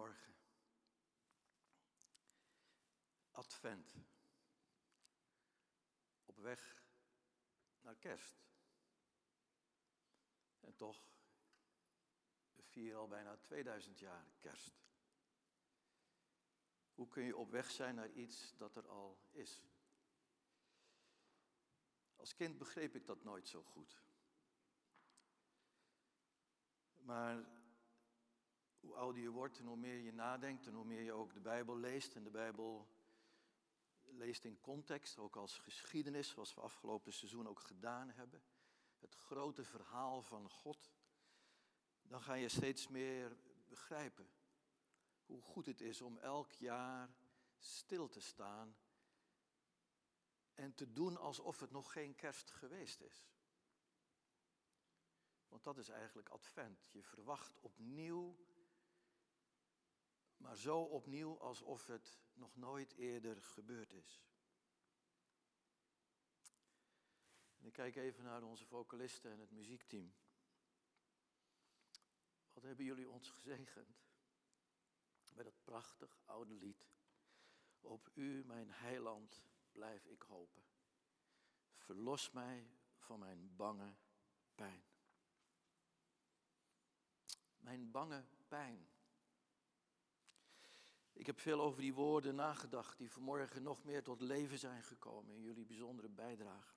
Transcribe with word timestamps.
Goedemorgen. 0.00 0.34
Advent. 3.30 3.94
Op 6.24 6.36
weg 6.38 6.84
naar 7.80 7.96
kerst. 7.96 8.44
En 10.60 10.74
toch, 10.74 11.04
we 12.52 12.62
vieren 12.62 13.00
al 13.00 13.08
bijna 13.08 13.36
2000 13.36 13.98
jaar 13.98 14.26
kerst. 14.38 14.80
Hoe 16.94 17.08
kun 17.08 17.24
je 17.24 17.36
op 17.36 17.50
weg 17.50 17.70
zijn 17.70 17.94
naar 17.94 18.10
iets 18.10 18.56
dat 18.56 18.76
er 18.76 18.88
al 18.88 19.20
is? 19.30 19.62
Als 22.16 22.34
kind 22.34 22.58
begreep 22.58 22.94
ik 22.94 23.06
dat 23.06 23.24
nooit 23.24 23.48
zo 23.48 23.62
goed. 23.62 24.02
Maar 26.94 27.59
hoe 28.80 28.94
ouder 28.94 29.22
je 29.22 29.30
wordt 29.30 29.58
en 29.58 29.66
hoe 29.66 29.76
meer 29.76 29.98
je 29.98 30.12
nadenkt 30.12 30.66
en 30.66 30.74
hoe 30.74 30.84
meer 30.84 31.02
je 31.02 31.12
ook 31.12 31.32
de 31.32 31.40
Bijbel 31.40 31.76
leest 31.76 32.14
en 32.14 32.24
de 32.24 32.30
Bijbel 32.30 32.88
leest 34.02 34.44
in 34.44 34.60
context, 34.60 35.18
ook 35.18 35.36
als 35.36 35.58
geschiedenis, 35.58 36.28
zoals 36.28 36.54
we 36.54 36.60
afgelopen 36.60 37.12
seizoen 37.12 37.48
ook 37.48 37.60
gedaan 37.60 38.10
hebben, 38.10 38.42
het 38.98 39.14
grote 39.14 39.64
verhaal 39.64 40.22
van 40.22 40.50
God, 40.50 40.92
dan 42.02 42.22
ga 42.22 42.34
je 42.34 42.48
steeds 42.48 42.88
meer 42.88 43.36
begrijpen 43.68 44.30
hoe 45.26 45.42
goed 45.42 45.66
het 45.66 45.80
is 45.80 46.00
om 46.00 46.18
elk 46.18 46.52
jaar 46.52 47.14
stil 47.58 48.08
te 48.08 48.20
staan 48.20 48.76
en 50.54 50.74
te 50.74 50.92
doen 50.92 51.16
alsof 51.16 51.60
het 51.60 51.70
nog 51.70 51.92
geen 51.92 52.14
kerst 52.14 52.50
geweest 52.50 53.00
is. 53.00 53.28
Want 55.48 55.64
dat 55.64 55.78
is 55.78 55.88
eigenlijk 55.88 56.28
advent. 56.28 56.88
Je 56.90 57.02
verwacht 57.02 57.58
opnieuw 57.60 58.36
maar 60.40 60.56
zo 60.56 60.82
opnieuw 60.82 61.38
alsof 61.38 61.86
het 61.86 62.20
nog 62.32 62.56
nooit 62.56 62.92
eerder 62.92 63.42
gebeurd 63.42 63.92
is. 63.92 64.22
En 67.58 67.66
ik 67.66 67.72
kijk 67.72 67.96
even 67.96 68.24
naar 68.24 68.42
onze 68.42 68.66
vocalisten 68.66 69.30
en 69.30 69.38
het 69.38 69.50
muziekteam. 69.50 70.14
Wat 72.52 72.62
hebben 72.62 72.84
jullie 72.84 73.08
ons 73.08 73.30
gezegend 73.30 74.00
met 75.34 75.44
dat 75.44 75.64
prachtig 75.64 76.20
oude 76.24 76.54
lied. 76.54 76.88
Op 77.80 78.10
u, 78.14 78.44
mijn 78.44 78.70
heiland, 78.70 79.42
blijf 79.72 80.04
ik 80.04 80.22
hopen. 80.22 80.62
Verlos 81.76 82.30
mij 82.30 82.70
van 82.96 83.18
mijn 83.18 83.56
bange 83.56 83.94
pijn. 84.54 84.84
Mijn 87.58 87.90
bange 87.90 88.24
pijn. 88.48 88.89
Ik 91.20 91.26
heb 91.26 91.40
veel 91.40 91.60
over 91.60 91.80
die 91.80 91.94
woorden 91.94 92.34
nagedacht 92.34 92.98
die 92.98 93.10
vanmorgen 93.10 93.62
nog 93.62 93.84
meer 93.84 94.02
tot 94.02 94.20
leven 94.20 94.58
zijn 94.58 94.82
gekomen 94.82 95.34
in 95.34 95.42
jullie 95.42 95.64
bijzondere 95.64 96.08
bijdrage. 96.08 96.74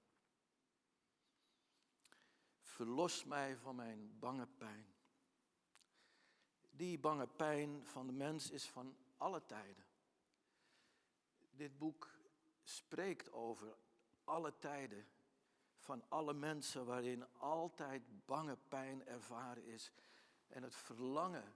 Verlos 2.62 3.24
mij 3.24 3.58
van 3.58 3.76
mijn 3.76 4.20
bange 4.20 4.48
pijn. 4.48 4.94
Die 6.70 7.00
bange 7.00 7.28
pijn 7.28 7.86
van 7.86 8.08
de 8.08 8.14
mens 8.14 8.50
is 8.50 8.66
van 8.70 8.98
alle 9.18 9.46
tijden. 9.46 9.86
Dit 11.52 11.78
boek 11.78 12.10
spreekt 12.64 13.32
over 13.32 13.78
alle 14.24 14.58
tijden 14.60 15.08
van 15.78 16.04
alle 16.10 16.34
mensen 16.34 16.86
waarin 16.86 17.26
altijd 17.38 18.26
bange 18.26 18.58
pijn 18.68 19.06
ervaren 19.06 19.66
is 19.66 19.92
en 20.48 20.64
het 20.64 20.76
verlangen 20.76 21.56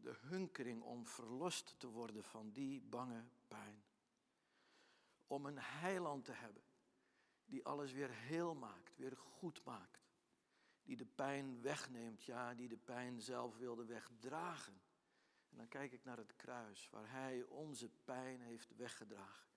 de 0.00 0.16
hunkering 0.20 0.82
om 0.82 1.06
verlost 1.06 1.74
te 1.78 1.88
worden 1.88 2.24
van 2.24 2.52
die 2.52 2.80
bange 2.80 3.24
pijn. 3.48 3.82
Om 5.26 5.46
een 5.46 5.58
heiland 5.58 6.24
te 6.24 6.32
hebben 6.32 6.62
die 7.48 7.64
alles 7.64 7.92
weer 7.92 8.10
heel 8.10 8.54
maakt, 8.54 8.96
weer 8.96 9.16
goed 9.16 9.64
maakt. 9.64 10.06
Die 10.82 10.96
de 10.96 11.06
pijn 11.06 11.60
wegneemt, 11.62 12.24
ja, 12.24 12.54
die 12.54 12.68
de 12.68 12.76
pijn 12.76 13.20
zelf 13.20 13.56
wilde 13.56 13.84
wegdragen. 13.84 14.80
En 15.48 15.56
dan 15.56 15.68
kijk 15.68 15.92
ik 15.92 16.04
naar 16.04 16.16
het 16.16 16.36
kruis 16.36 16.88
waar 16.90 17.10
Hij 17.10 17.42
onze 17.42 17.88
pijn 18.04 18.40
heeft 18.40 18.76
weggedragen. 18.76 19.48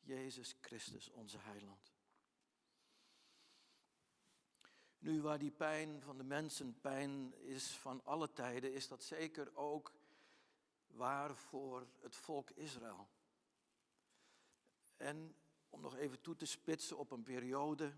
Jezus 0.00 0.56
Christus, 0.60 1.10
onze 1.10 1.38
heiland. 1.38 1.91
Nu, 5.02 5.22
waar 5.22 5.38
die 5.38 5.50
pijn 5.50 6.02
van 6.02 6.16
de 6.16 6.24
mensen 6.24 6.80
pijn 6.80 7.34
is 7.40 7.70
van 7.70 8.04
alle 8.04 8.32
tijden, 8.32 8.72
is 8.72 8.88
dat 8.88 9.02
zeker 9.02 9.56
ook 9.56 9.92
waar 10.86 11.36
voor 11.36 11.86
het 12.00 12.16
volk 12.16 12.50
Israël. 12.50 13.08
En 14.96 15.36
om 15.70 15.80
nog 15.80 15.96
even 15.96 16.20
toe 16.20 16.36
te 16.36 16.46
spitsen 16.46 16.98
op 16.98 17.10
een 17.10 17.22
periode 17.22 17.92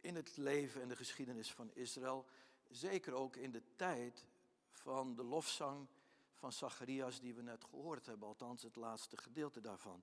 in 0.00 0.14
het 0.14 0.36
leven 0.36 0.82
en 0.82 0.88
de 0.88 0.96
geschiedenis 0.96 1.52
van 1.52 1.70
Israël, 1.74 2.26
zeker 2.68 3.12
ook 3.12 3.36
in 3.36 3.50
de 3.50 3.62
tijd 3.76 4.26
van 4.70 5.14
de 5.14 5.24
lofzang 5.24 5.88
van 6.34 6.52
Zacharias 6.52 7.20
die 7.20 7.34
we 7.34 7.42
net 7.42 7.64
gehoord 7.64 8.06
hebben, 8.06 8.28
althans 8.28 8.62
het 8.62 8.76
laatste 8.76 9.16
gedeelte 9.16 9.60
daarvan, 9.60 10.02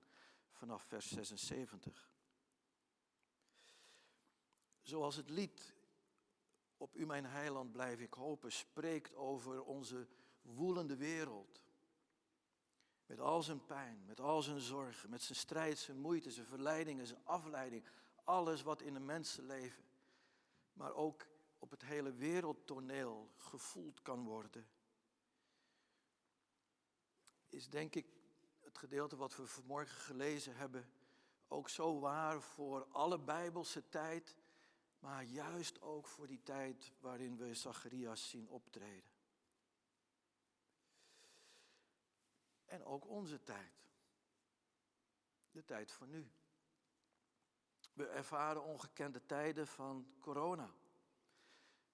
vanaf 0.52 0.82
vers 0.82 1.08
76. 1.10 2.10
Zoals 4.80 5.16
het 5.16 5.30
lied 5.30 5.76
op 6.78 6.96
u, 6.96 7.06
mijn 7.06 7.26
heiland, 7.26 7.72
blijf 7.72 8.00
ik 8.00 8.12
hopen, 8.12 8.52
spreekt 8.52 9.14
over 9.14 9.62
onze 9.64 10.06
woelende 10.42 10.96
wereld. 10.96 11.62
Met 13.06 13.20
al 13.20 13.42
zijn 13.42 13.64
pijn, 13.64 14.04
met 14.06 14.20
al 14.20 14.42
zijn 14.42 14.60
zorgen, 14.60 15.10
met 15.10 15.22
zijn 15.22 15.38
strijd, 15.38 15.78
zijn 15.78 15.98
moeite, 15.98 16.30
zijn 16.30 16.46
verleidingen, 16.46 17.06
zijn 17.06 17.24
afleiding. 17.24 17.84
Alles 18.24 18.62
wat 18.62 18.82
in 18.82 18.94
een 18.94 19.04
mensenleven, 19.04 19.84
maar 20.72 20.94
ook 20.94 21.26
op 21.58 21.70
het 21.70 21.82
hele 21.82 22.12
wereldtoneel 22.12 23.30
gevoeld 23.36 24.02
kan 24.02 24.24
worden. 24.24 24.68
Is 27.48 27.68
denk 27.68 27.94
ik 27.94 28.06
het 28.60 28.78
gedeelte 28.78 29.16
wat 29.16 29.36
we 29.36 29.46
vanmorgen 29.46 29.96
gelezen 29.96 30.56
hebben 30.56 30.90
ook 31.48 31.68
zo 31.68 31.98
waar 32.00 32.42
voor 32.42 32.86
alle 32.90 33.18
Bijbelse 33.18 33.88
tijd 33.88 34.36
maar 34.98 35.24
juist 35.24 35.80
ook 35.80 36.06
voor 36.06 36.26
die 36.26 36.42
tijd 36.42 36.92
waarin 37.00 37.36
we 37.36 37.54
Zacharias 37.54 38.28
zien 38.28 38.48
optreden. 38.48 39.10
En 42.64 42.84
ook 42.84 43.06
onze 43.06 43.42
tijd. 43.42 43.72
De 45.50 45.64
tijd 45.64 45.92
van 45.92 46.10
nu. 46.10 46.30
We 47.92 48.06
ervaren 48.06 48.62
ongekende 48.62 49.26
tijden 49.26 49.66
van 49.66 50.14
corona. 50.20 50.70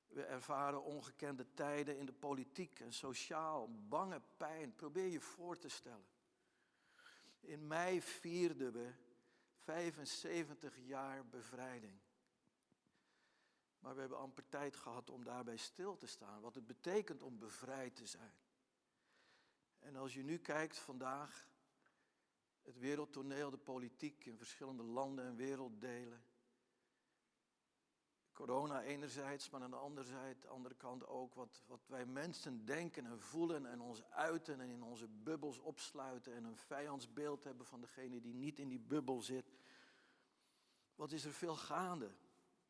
We 0.06 0.22
ervaren 0.22 0.82
ongekende 0.82 1.54
tijden 1.54 1.98
in 1.98 2.06
de 2.06 2.12
politiek 2.12 2.81
en 2.81 2.92
sociaal, 2.92 3.69
bange 3.88 4.21
pijn. 4.36 4.75
Probeer 4.75 5.06
je 5.06 5.21
voor 5.21 5.59
te 5.59 5.69
stellen. 5.69 6.06
In 7.41 7.66
mei 7.66 8.03
vierden 8.03 8.72
we 8.72 8.92
75 9.56 10.76
jaar 10.78 11.26
bevrijding. 11.26 12.03
Maar 13.84 13.95
we 13.95 14.00
hebben 14.00 14.19
amper 14.19 14.49
tijd 14.49 14.77
gehad 14.77 15.11
om 15.11 15.25
daarbij 15.25 15.56
stil 15.56 15.97
te 15.97 16.06
staan. 16.06 16.41
Wat 16.41 16.55
het 16.55 16.67
betekent 16.67 17.22
om 17.22 17.39
bevrijd 17.39 17.97
te 17.97 18.06
zijn. 18.06 18.34
En 19.78 19.97
als 19.97 20.15
je 20.15 20.22
nu 20.22 20.39
kijkt 20.39 20.78
vandaag, 20.78 21.49
het 22.62 22.78
wereldtoneel, 22.78 23.50
de 23.50 23.59
politiek 23.59 24.25
in 24.25 24.37
verschillende 24.37 24.83
landen 24.83 25.25
en 25.25 25.37
werelddelen. 25.37 26.25
Corona 28.33 28.83
enerzijds, 28.83 29.50
maar 29.50 29.62
aan 29.62 29.71
de 29.71 29.77
andere, 30.47 30.75
kant 30.77 31.06
ook 31.06 31.34
wat, 31.34 31.62
wat 31.66 31.87
wij 31.87 32.06
mensen 32.06 32.65
denken 32.65 33.06
en 33.06 33.21
voelen 33.21 33.66
en 33.66 33.81
ons 33.81 34.05
uiten 34.11 34.61
en 34.61 34.71
in 34.71 34.83
onze 34.83 35.09
bubbels 35.09 35.59
opsluiten 35.59 36.34
en 36.34 36.45
een 36.45 36.57
vijandsbeeld 36.57 37.45
hebben 37.45 37.66
van 37.66 37.80
degene 37.80 38.21
die 38.21 38.34
niet 38.34 38.59
in 38.59 38.69
die 38.69 38.80
bubbel 38.80 39.22
zit. 39.22 39.53
Wat 40.95 41.13
is 41.13 41.25
er 41.25 41.33
veel 41.33 41.57
gaande? 41.57 42.10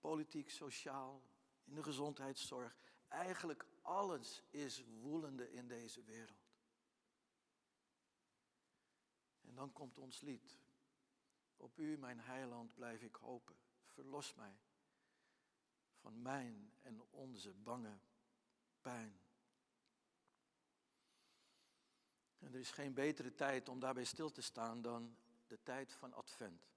Politiek, 0.04 0.50
sociaal, 0.50 1.22
in 1.64 1.74
de 1.74 1.82
gezondheidszorg. 1.82 2.76
Eigenlijk 3.08 3.66
alles 3.82 4.42
is 4.50 4.84
woelende 5.00 5.52
in 5.52 5.68
deze 5.68 6.02
wereld. 6.02 6.52
En 9.40 9.54
dan 9.54 9.72
komt 9.72 9.98
ons 9.98 10.20
lied. 10.20 10.58
Op 11.56 11.78
u, 11.78 11.98
mijn 11.98 12.20
heiland, 12.20 12.74
blijf 12.74 13.02
ik 13.02 13.14
hopen. 13.14 13.56
Verlos 13.86 14.34
mij 14.34 14.56
van 15.94 16.22
mijn 16.22 16.72
en 16.82 17.02
onze 17.10 17.54
bange 17.54 17.98
pijn. 18.80 19.20
En 22.38 22.52
er 22.52 22.60
is 22.60 22.70
geen 22.70 22.94
betere 22.94 23.34
tijd 23.34 23.68
om 23.68 23.80
daarbij 23.80 24.04
stil 24.04 24.30
te 24.30 24.42
staan 24.42 24.82
dan 24.82 25.16
de 25.46 25.62
tijd 25.62 25.92
van 25.92 26.12
Advent. 26.12 26.73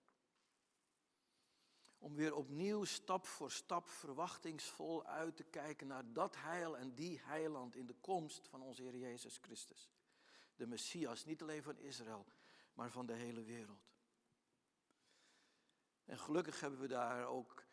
Om 1.99 2.15
weer 2.15 2.35
opnieuw 2.35 2.83
stap 2.83 3.25
voor 3.25 3.51
stap 3.51 3.89
verwachtingsvol 3.89 5.05
uit 5.05 5.35
te 5.35 5.44
kijken 5.44 5.88
naar 5.88 6.13
dat 6.13 6.35
heil 6.35 6.77
en 6.77 6.94
die 6.94 7.19
heiland 7.23 7.75
in 7.75 7.85
de 7.85 7.95
komst 8.01 8.47
van 8.47 8.61
onze 8.61 8.81
Heer 8.81 8.97
Jezus 8.97 9.38
Christus. 9.41 9.91
De 10.55 10.67
Messias, 10.67 11.25
niet 11.25 11.41
alleen 11.41 11.63
van 11.63 11.77
Israël, 11.77 12.25
maar 12.73 12.91
van 12.91 13.05
de 13.05 13.13
hele 13.13 13.44
wereld. 13.44 13.88
En 16.05 16.19
gelukkig 16.19 16.59
hebben 16.59 16.79
we 16.79 16.88
daar 16.88 17.25
ook 17.25 17.65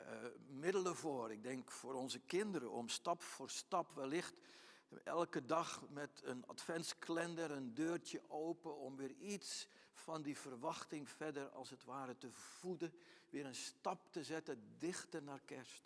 uh, 0.00 0.06
middelen 0.48 0.96
voor. 0.96 1.32
Ik 1.32 1.42
denk 1.42 1.70
voor 1.70 1.94
onze 1.94 2.18
kinderen 2.18 2.70
om 2.70 2.88
stap 2.88 3.22
voor 3.22 3.50
stap 3.50 3.94
wellicht 3.94 4.34
elke 5.04 5.44
dag 5.44 5.82
met 5.88 6.20
een 6.24 6.46
adventskalender 6.46 7.50
een 7.50 7.74
deurtje 7.74 8.30
open 8.30 8.76
om 8.76 8.96
weer 8.96 9.10
iets 9.10 9.68
van 9.92 10.22
die 10.22 10.38
verwachting 10.38 11.08
verder 11.08 11.48
als 11.48 11.70
het 11.70 11.84
ware 11.84 12.18
te 12.18 12.32
voeden. 12.32 12.94
Weer 13.30 13.46
een 13.46 13.54
stap 13.54 14.12
te 14.12 14.24
zetten 14.24 14.78
dichter 14.78 15.22
naar 15.22 15.40
kerst. 15.40 15.84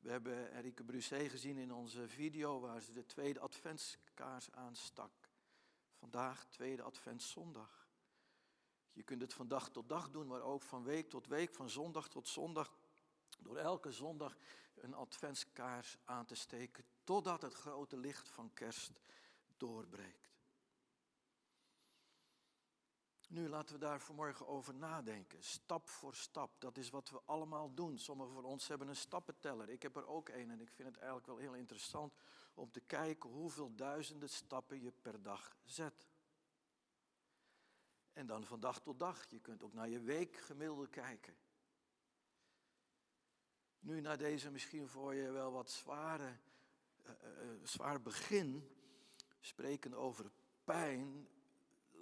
We 0.00 0.10
hebben 0.10 0.50
Enrique 0.50 0.84
Brusset 0.84 1.30
gezien 1.30 1.58
in 1.58 1.72
onze 1.72 2.08
video 2.08 2.60
waar 2.60 2.80
ze 2.80 2.92
de 2.92 3.06
tweede 3.06 3.40
adventskaars 3.40 4.52
aanstak. 4.52 5.30
Vandaag 5.94 6.46
tweede 6.46 6.82
adventszondag. 6.82 7.88
Je 8.92 9.02
kunt 9.02 9.20
het 9.20 9.34
van 9.34 9.48
dag 9.48 9.70
tot 9.70 9.88
dag 9.88 10.10
doen, 10.10 10.26
maar 10.26 10.42
ook 10.42 10.62
van 10.62 10.82
week 10.82 11.10
tot 11.10 11.26
week, 11.26 11.54
van 11.54 11.70
zondag 11.70 12.08
tot 12.08 12.28
zondag. 12.28 12.76
Door 13.38 13.56
elke 13.56 13.92
zondag 13.92 14.36
een 14.74 14.94
adventskaars 14.94 15.96
aan 16.04 16.26
te 16.26 16.34
steken, 16.34 16.84
totdat 17.04 17.42
het 17.42 17.54
grote 17.54 17.96
licht 17.96 18.28
van 18.28 18.52
kerst 18.52 19.00
doorbreekt. 19.56 20.33
Nu 23.34 23.48
laten 23.48 23.74
we 23.74 23.80
daar 23.80 24.00
vanmorgen 24.00 24.46
over 24.46 24.74
nadenken, 24.74 25.42
stap 25.42 25.88
voor 25.88 26.14
stap. 26.14 26.60
Dat 26.60 26.76
is 26.76 26.90
wat 26.90 27.10
we 27.10 27.20
allemaal 27.24 27.74
doen. 27.74 27.98
Sommigen 27.98 28.34
van 28.34 28.44
ons 28.44 28.68
hebben 28.68 28.88
een 28.88 28.96
stappenteller. 28.96 29.68
Ik 29.68 29.82
heb 29.82 29.96
er 29.96 30.06
ook 30.06 30.28
een 30.28 30.50
en 30.50 30.60
ik 30.60 30.70
vind 30.70 30.88
het 30.88 30.96
eigenlijk 30.96 31.26
wel 31.26 31.36
heel 31.36 31.54
interessant 31.54 32.14
om 32.54 32.70
te 32.70 32.80
kijken 32.80 33.30
hoeveel 33.30 33.74
duizenden 33.74 34.28
stappen 34.28 34.80
je 34.80 34.92
per 35.02 35.22
dag 35.22 35.56
zet. 35.64 36.08
En 38.12 38.26
dan 38.26 38.44
van 38.44 38.60
dag 38.60 38.80
tot 38.80 38.98
dag. 38.98 39.30
Je 39.30 39.40
kunt 39.40 39.62
ook 39.62 39.72
naar 39.72 39.88
je 39.88 40.00
weekgemiddelde 40.00 40.88
kijken. 40.88 41.36
Nu 43.80 44.00
naar 44.00 44.18
deze 44.18 44.50
misschien 44.50 44.88
voor 44.88 45.14
je 45.14 45.30
wel 45.30 45.52
wat 45.52 45.70
zware, 45.70 46.38
uh, 47.06 47.12
uh, 47.12 47.64
zwaar 47.64 48.02
begin, 48.02 48.76
spreken 49.40 49.94
over 49.94 50.30
pijn, 50.64 51.28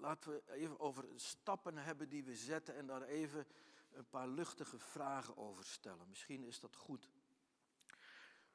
laten 0.02 0.32
we 0.32 0.52
even 0.52 0.80
over 0.80 1.04
stappen 1.14 1.76
hebben 1.76 2.08
die 2.08 2.24
we 2.24 2.34
zetten 2.34 2.76
en 2.76 2.86
daar 2.86 3.02
even 3.02 3.46
een 3.92 4.08
paar 4.08 4.28
luchtige 4.28 4.78
vragen 4.78 5.36
over 5.36 5.64
stellen. 5.64 6.08
Misschien 6.08 6.44
is 6.44 6.60
dat 6.60 6.76
goed 6.76 7.10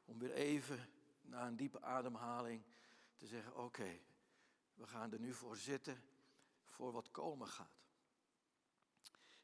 om 0.05 0.19
weer 0.19 0.33
even 0.33 0.89
na 1.21 1.47
een 1.47 1.55
diepe 1.55 1.81
ademhaling 1.81 2.63
te 3.15 3.27
zeggen: 3.27 3.55
Oké, 3.55 3.99
we 4.73 4.87
gaan 4.87 5.11
er 5.11 5.19
nu 5.19 5.33
voor 5.33 5.57
zitten 5.57 6.03
voor 6.65 6.91
wat 6.91 7.11
komen 7.11 7.47
gaat. 7.47 7.85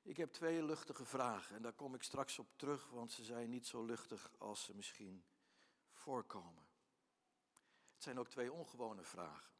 Ik 0.01 0.17
heb 0.17 0.31
twee 0.31 0.63
luchtige 0.63 1.05
vragen 1.05 1.55
en 1.55 1.61
daar 1.61 1.73
kom 1.73 1.95
ik 1.95 2.03
straks 2.03 2.39
op 2.39 2.47
terug, 2.55 2.89
want 2.89 3.11
ze 3.11 3.23
zijn 3.23 3.49
niet 3.49 3.67
zo 3.67 3.85
luchtig 3.85 4.31
als 4.37 4.63
ze 4.63 4.75
misschien 4.75 5.23
voorkomen. 5.91 6.63
Het 7.93 8.03
zijn 8.03 8.19
ook 8.19 8.29
twee 8.29 8.51
ongewone 8.51 9.03
vragen, 9.03 9.51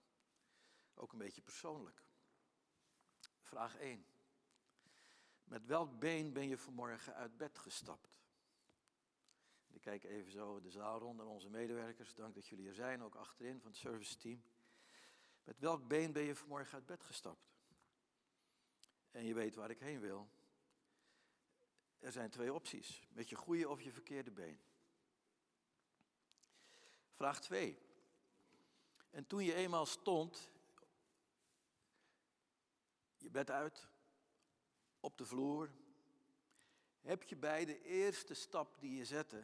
ook 0.94 1.12
een 1.12 1.18
beetje 1.18 1.42
persoonlijk. 1.42 2.04
Vraag 3.54 3.78
1. 3.78 4.06
Met 5.44 5.66
welk 5.66 6.00
been 6.00 6.34
ben 6.34 6.48
je 6.48 6.58
vanmorgen 6.58 7.14
uit 7.16 7.38
bed 7.38 7.58
gestapt? 7.58 8.10
Ik 9.68 9.82
kijk 9.82 10.04
even 10.04 10.32
zo 10.32 10.62
de 10.62 10.70
zaal 10.70 11.00
rond 11.00 11.18
naar 11.18 11.26
onze 11.26 11.50
medewerkers. 11.50 12.14
Dank 12.14 12.36
dat 12.36 12.48
jullie 12.48 12.68
er 12.68 12.74
zijn, 12.74 13.04
ook 13.04 13.16
achterin 13.16 13.60
van 13.60 13.70
het 13.70 13.80
service 13.80 14.18
team. 14.18 14.44
Met 15.44 15.60
welk 15.60 15.88
been 15.88 16.12
ben 16.12 16.24
je 16.24 16.36
vanmorgen 16.36 16.74
uit 16.74 16.86
bed 16.86 17.04
gestapt? 17.04 17.52
En 19.12 19.26
je 19.26 19.34
weet 19.34 19.56
waar 19.56 19.70
ik 19.70 19.80
heen 19.80 20.00
wil. 20.00 20.30
Er 22.00 22.12
zijn 22.12 22.30
twee 22.30 22.54
opties. 22.54 23.08
Met 23.10 23.30
je 23.30 23.36
goede 23.36 23.70
of 23.70 23.82
je 23.82 23.92
verkeerde 23.92 24.32
been. 24.32 24.60
Vraag 27.12 27.42
2. 27.42 27.78
En 29.10 29.28
toen 29.28 29.44
je 29.44 29.54
eenmaal 29.54 29.86
stond, 29.86 30.52
je 33.24 33.30
bed 33.30 33.52
uit, 33.52 33.88
op 35.00 35.18
de 35.18 35.26
vloer, 35.26 35.72
heb 37.02 37.24
je 37.24 37.36
bij 37.36 37.66
de 37.66 37.82
eerste 37.82 38.34
stap 38.34 38.80
die 38.80 38.96
je 38.96 39.06
zette, 39.06 39.44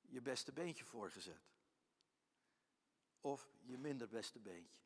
je 0.00 0.20
beste 0.20 0.52
beentje 0.52 0.84
voorgezet. 0.84 1.52
Of 3.20 3.48
je 3.62 3.78
minder 3.78 4.08
beste 4.08 4.38
beentje. 4.38 4.78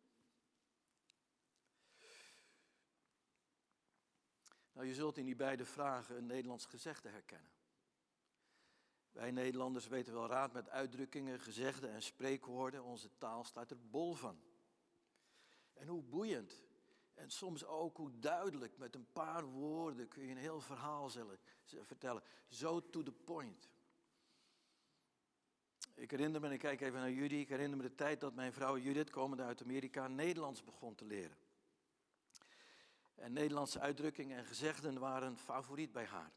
Nou, 4.72 4.86
je 4.86 4.94
zult 4.94 5.16
in 5.16 5.24
die 5.24 5.36
beide 5.36 5.64
vragen 5.64 6.16
een 6.16 6.26
Nederlands 6.26 6.66
gezegde 6.66 7.08
herkennen. 7.08 7.52
Wij 9.10 9.30
Nederlanders 9.30 9.86
weten 9.86 10.12
wel 10.12 10.26
raad 10.26 10.52
met 10.52 10.68
uitdrukkingen, 10.68 11.40
gezegden 11.40 11.90
en 11.90 12.02
spreekwoorden. 12.02 12.84
Onze 12.84 13.10
taal 13.18 13.44
staat 13.44 13.70
er 13.70 13.88
bol 13.90 14.14
van. 14.14 14.42
En 15.72 15.86
hoe 15.86 16.02
boeiend 16.02 16.68
en 17.19 17.31
soms 17.31 17.65
ook 17.65 17.97
hoe 17.97 18.19
duidelijk 18.19 18.79
met 18.79 18.94
een 18.94 19.06
paar 19.12 19.44
woorden 19.44 20.09
kun 20.09 20.23
je 20.23 20.31
een 20.31 20.37
heel 20.37 20.61
verhaal 20.61 21.11
vertellen. 21.65 22.23
Zo 22.49 22.91
to 22.91 23.03
the 23.03 23.12
point. 23.12 23.70
Ik 25.94 26.11
herinner 26.11 26.41
me, 26.41 26.53
ik 26.53 26.59
kijk 26.59 26.81
even 26.81 27.00
naar 27.00 27.11
Judy, 27.11 27.35
ik 27.35 27.49
herinner 27.49 27.76
me 27.76 27.82
de 27.82 27.94
tijd 27.94 28.20
dat 28.20 28.35
mijn 28.35 28.53
vrouw 28.53 28.79
Judith, 28.79 29.11
komende 29.11 29.43
uit 29.43 29.62
Amerika, 29.62 30.09
Nederlands 30.09 30.65
begon 30.65 30.94
te 30.94 31.05
leren. 31.05 31.37
En 33.15 33.32
Nederlandse 33.32 33.81
uitdrukkingen 33.81 34.38
en 34.38 34.44
gezegden 34.44 34.99
waren 34.99 35.38
favoriet 35.38 35.93
bij 35.93 36.06
haar. 36.06 36.32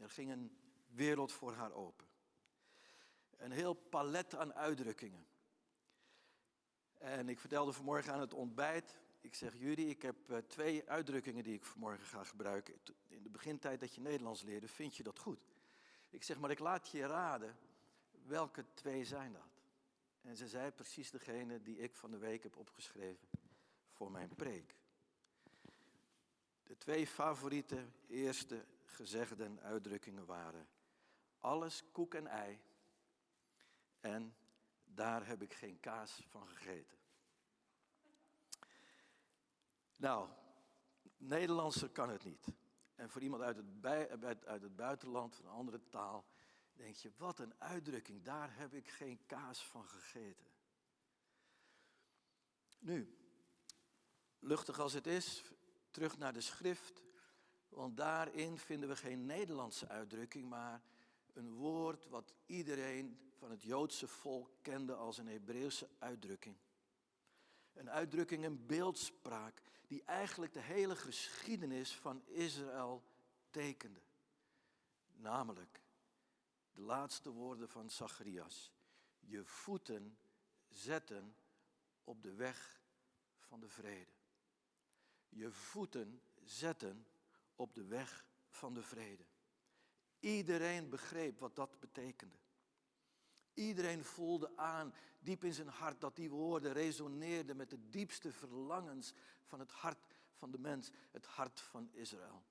Er 0.00 0.10
ging 0.10 0.30
een 0.30 0.58
wereld 0.86 1.32
voor 1.32 1.52
haar 1.52 1.72
open. 1.72 2.06
Een 3.36 3.52
heel 3.52 3.74
palet 3.74 4.34
aan 4.34 4.54
uitdrukkingen. 4.54 5.26
En 6.98 7.28
ik 7.28 7.38
vertelde 7.38 7.72
vanmorgen 7.72 8.12
aan 8.12 8.20
het 8.20 8.34
ontbijt. 8.34 8.98
Ik 9.28 9.34
zeg, 9.34 9.54
jullie, 9.58 9.88
ik 9.88 10.02
heb 10.02 10.30
eh, 10.30 10.38
twee 10.38 10.88
uitdrukkingen 10.88 11.44
die 11.44 11.54
ik 11.54 11.64
vanmorgen 11.64 12.06
ga 12.06 12.24
gebruiken. 12.24 12.74
In 13.08 13.22
de 13.22 13.30
begintijd 13.30 13.80
dat 13.80 13.94
je 13.94 14.00
Nederlands 14.00 14.42
leerde, 14.42 14.68
vind 14.68 14.96
je 14.96 15.02
dat 15.02 15.18
goed. 15.18 15.40
Ik 16.10 16.22
zeg, 16.22 16.38
maar 16.38 16.50
ik 16.50 16.58
laat 16.58 16.88
je 16.88 17.06
raden, 17.06 17.56
welke 18.26 18.64
twee 18.74 19.04
zijn 19.04 19.32
dat? 19.32 19.60
En 20.20 20.36
ze 20.36 20.48
zei 20.48 20.70
precies 20.70 21.10
degene 21.10 21.62
die 21.62 21.78
ik 21.78 21.96
van 21.96 22.10
de 22.10 22.18
week 22.18 22.42
heb 22.42 22.56
opgeschreven 22.56 23.28
voor 23.90 24.10
mijn 24.10 24.34
preek. 24.34 24.74
De 26.62 26.76
twee 26.76 27.06
favoriete 27.06 27.86
eerste 28.06 28.64
gezegden 28.84 29.60
uitdrukkingen 29.60 30.26
waren: 30.26 30.68
alles 31.38 31.82
koek 31.92 32.14
en 32.14 32.26
ei 32.26 32.60
en 34.00 34.36
daar 34.84 35.26
heb 35.26 35.42
ik 35.42 35.52
geen 35.52 35.80
kaas 35.80 36.24
van 36.28 36.48
gegeten. 36.48 36.97
Nou, 39.98 40.28
Nederlandser 41.16 41.88
kan 41.88 42.10
het 42.10 42.24
niet. 42.24 42.46
En 42.94 43.10
voor 43.10 43.22
iemand 43.22 43.42
uit 43.42 43.56
het, 43.56 43.80
bij, 43.80 44.08
uit 44.44 44.62
het 44.62 44.76
buitenland, 44.76 45.34
van 45.34 45.44
een 45.44 45.50
andere 45.50 45.88
taal, 45.88 46.24
denk 46.72 46.94
je, 46.94 47.10
wat 47.16 47.38
een 47.38 47.54
uitdrukking, 47.58 48.22
daar 48.22 48.56
heb 48.56 48.74
ik 48.74 48.88
geen 48.88 49.26
kaas 49.26 49.66
van 49.66 49.84
gegeten. 49.84 50.46
Nu, 52.78 53.18
luchtig 54.38 54.78
als 54.78 54.92
het 54.92 55.06
is, 55.06 55.52
terug 55.90 56.18
naar 56.18 56.32
de 56.32 56.40
schrift, 56.40 57.02
want 57.68 57.96
daarin 57.96 58.58
vinden 58.58 58.88
we 58.88 58.96
geen 58.96 59.26
Nederlandse 59.26 59.88
uitdrukking, 59.88 60.48
maar 60.48 60.82
een 61.32 61.54
woord 61.54 62.08
wat 62.08 62.34
iedereen 62.46 63.32
van 63.32 63.50
het 63.50 63.62
Joodse 63.62 64.08
volk 64.08 64.50
kende 64.62 64.94
als 64.94 65.18
een 65.18 65.28
Hebreeuwse 65.28 65.88
uitdrukking. 65.98 66.56
Een 67.78 67.90
uitdrukking, 67.90 68.44
een 68.44 68.66
beeldspraak 68.66 69.62
die 69.86 70.02
eigenlijk 70.04 70.52
de 70.52 70.60
hele 70.60 70.96
geschiedenis 70.96 71.94
van 71.94 72.22
Israël 72.26 73.02
tekende. 73.50 74.00
Namelijk 75.16 75.80
de 76.72 76.80
laatste 76.80 77.30
woorden 77.30 77.68
van 77.68 77.90
Zacharias. 77.90 78.72
Je 79.20 79.44
voeten 79.44 80.18
zetten 80.68 81.36
op 82.04 82.22
de 82.22 82.34
weg 82.34 82.80
van 83.38 83.60
de 83.60 83.68
vrede. 83.68 84.12
Je 85.28 85.50
voeten 85.50 86.22
zetten 86.44 87.06
op 87.56 87.74
de 87.74 87.84
weg 87.84 88.26
van 88.48 88.74
de 88.74 88.82
vrede. 88.82 89.24
Iedereen 90.20 90.88
begreep 90.88 91.38
wat 91.38 91.56
dat 91.56 91.80
betekende. 91.80 92.36
Iedereen 93.58 94.04
voelde 94.04 94.56
aan, 94.56 94.94
diep 95.18 95.44
in 95.44 95.54
zijn 95.54 95.68
hart, 95.68 96.00
dat 96.00 96.16
die 96.16 96.30
woorden 96.30 96.72
resoneerden 96.72 97.56
met 97.56 97.70
de 97.70 97.88
diepste 97.88 98.32
verlangens 98.32 99.12
van 99.44 99.58
het 99.60 99.70
hart 99.70 100.06
van 100.32 100.50
de 100.50 100.58
mens, 100.58 100.90
het 101.10 101.26
hart 101.26 101.60
van 101.60 101.88
Israël. 101.92 102.44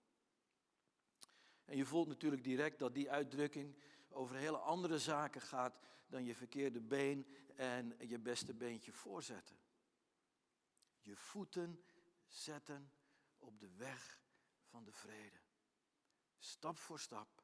En 1.65 1.77
je 1.77 1.85
voelt 1.85 2.07
natuurlijk 2.07 2.43
direct 2.43 2.79
dat 2.79 2.93
die 2.93 3.11
uitdrukking 3.11 3.75
over 4.09 4.35
hele 4.35 4.57
andere 4.57 4.99
zaken 4.99 5.41
gaat 5.41 5.79
dan 6.07 6.23
je 6.25 6.35
verkeerde 6.35 6.81
been 6.81 7.27
en 7.55 7.95
je 7.99 8.19
beste 8.19 8.53
beentje 8.53 8.91
voorzetten. 8.91 9.57
je 10.99 11.15
voeten 11.15 11.83
zetten 12.25 12.91
op 13.37 13.59
de 13.59 13.69
weg 13.75 14.21
van 14.63 14.83
de 14.83 14.91
vrede. 14.91 15.39
Stap 16.37 16.77
voor 16.77 16.99
stap, 16.99 17.43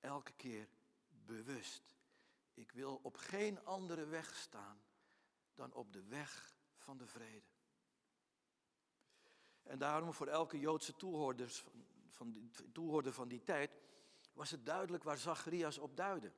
elke 0.00 0.32
keer 0.32 0.68
bewust. 1.08 2.00
Ik 2.54 2.72
wil 2.72 3.00
op 3.02 3.16
geen 3.16 3.64
andere 3.64 4.04
weg 4.04 4.36
staan 4.36 4.82
dan 5.54 5.72
op 5.72 5.92
de 5.92 6.02
weg 6.02 6.54
van 6.76 6.98
de 6.98 7.06
vrede. 7.06 7.50
En 9.62 9.78
daarom 9.78 10.12
voor 10.12 10.26
elke 10.26 10.58
Joodse 10.58 10.96
toehoorders 10.96 11.64
van, 12.08 12.30
die, 12.32 12.50
toehoorder 12.72 13.12
van 13.12 13.28
die 13.28 13.42
tijd 13.42 13.70
was 14.32 14.50
het 14.50 14.66
duidelijk 14.66 15.02
waar 15.02 15.18
Zacharias 15.18 15.78
op 15.78 15.96
duidde. 15.96 16.32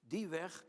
Die 0.00 0.28
weg 0.28 0.66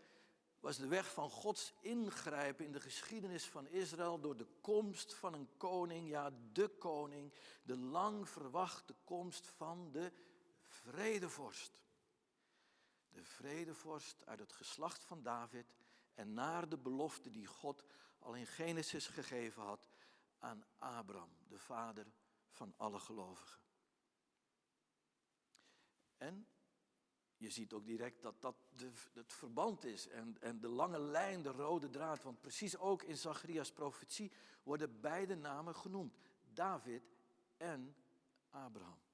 was 0.59 0.77
de 0.77 0.87
weg 0.87 1.13
van 1.13 1.29
Gods 1.29 1.73
ingrijpen 1.79 2.65
in 2.65 2.71
de 2.71 2.79
geschiedenis 2.79 3.45
van 3.45 3.67
Israël 3.67 4.19
door 4.19 4.37
de 4.37 4.47
komst 4.61 5.13
van 5.13 5.33
een 5.33 5.49
koning, 5.57 6.09
ja 6.09 6.31
de 6.51 6.67
koning, 6.67 7.33
de 7.63 7.77
lang 7.77 8.29
verwachte 8.29 8.95
komst 9.03 9.47
van 9.47 9.91
de 9.91 10.11
vredevorst. 10.61 11.81
De 13.17 13.23
vredevorst 13.23 14.25
uit 14.25 14.39
het 14.39 14.53
geslacht 14.53 15.03
van 15.03 15.23
David 15.23 15.75
en 16.13 16.33
naar 16.33 16.69
de 16.69 16.77
belofte 16.77 17.31
die 17.31 17.45
God 17.45 17.83
al 18.19 18.35
in 18.35 18.47
Genesis 18.47 19.07
gegeven 19.07 19.63
had 19.63 19.87
aan 20.39 20.65
Abraham, 20.77 21.29
de 21.47 21.57
vader 21.57 22.05
van 22.49 22.73
alle 22.75 22.99
gelovigen. 22.99 23.61
En 26.17 26.47
je 27.37 27.49
ziet 27.49 27.73
ook 27.73 27.85
direct 27.85 28.21
dat 28.21 28.41
dat 28.41 28.55
de, 28.69 28.91
het 29.13 29.33
verband 29.33 29.83
is 29.83 30.07
en, 30.07 30.37
en 30.39 30.59
de 30.59 30.69
lange 30.69 30.99
lijn, 30.99 31.41
de 31.41 31.51
rode 31.51 31.89
draad. 31.89 32.23
Want 32.23 32.41
precies 32.41 32.77
ook 32.77 33.03
in 33.03 33.17
Zacharias' 33.17 33.71
profetie 33.71 34.31
worden 34.63 35.01
beide 35.01 35.35
namen 35.35 35.75
genoemd. 35.75 36.17
David 36.53 37.03
en 37.57 37.95
Abraham. 38.49 39.06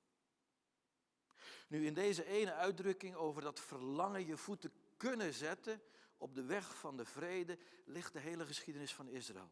Nu 1.68 1.86
in 1.86 1.94
deze 1.94 2.26
ene 2.26 2.54
uitdrukking 2.54 3.16
over 3.16 3.42
dat 3.42 3.60
verlangen 3.60 4.26
je 4.26 4.38
voeten 4.38 4.74
kunnen 4.98 5.34
zetten 5.34 5.82
op 6.18 6.36
de 6.36 6.44
weg 6.44 6.78
van 6.78 6.98
de 6.98 7.06
vrede 7.06 7.58
ligt 7.86 8.14
de 8.14 8.20
hele 8.20 8.46
geschiedenis 8.46 8.94
van 8.94 9.08
Israël. 9.08 9.52